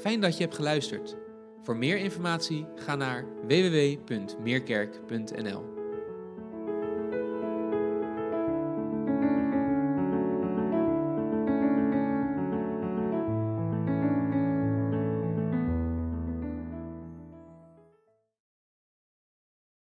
Fijn 0.00 0.20
dat 0.20 0.36
je 0.36 0.42
hebt 0.42 0.54
geluisterd. 0.54 1.16
Voor 1.62 1.76
meer 1.76 1.98
informatie 1.98 2.66
ga 2.74 2.94
naar 2.94 3.46
www.meerkerk.nl. 3.46 5.77